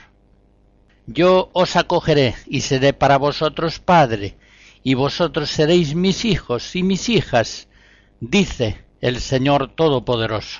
Yo 1.08 1.50
os 1.54 1.78
acogeré 1.78 2.36
y 2.46 2.60
seré 2.60 2.92
para 2.92 3.18
vosotros 3.18 3.80
Padre, 3.80 4.36
y 4.84 4.96
vosotros 4.96 5.50
seréis 5.50 5.96
mis 5.96 6.26
hijos 6.26 6.76
y 6.76 6.84
mis 6.84 7.08
hijas, 7.08 7.70
dice 8.20 8.84
el 9.00 9.22
Señor 9.22 9.74
Todopoderoso. 9.76 10.60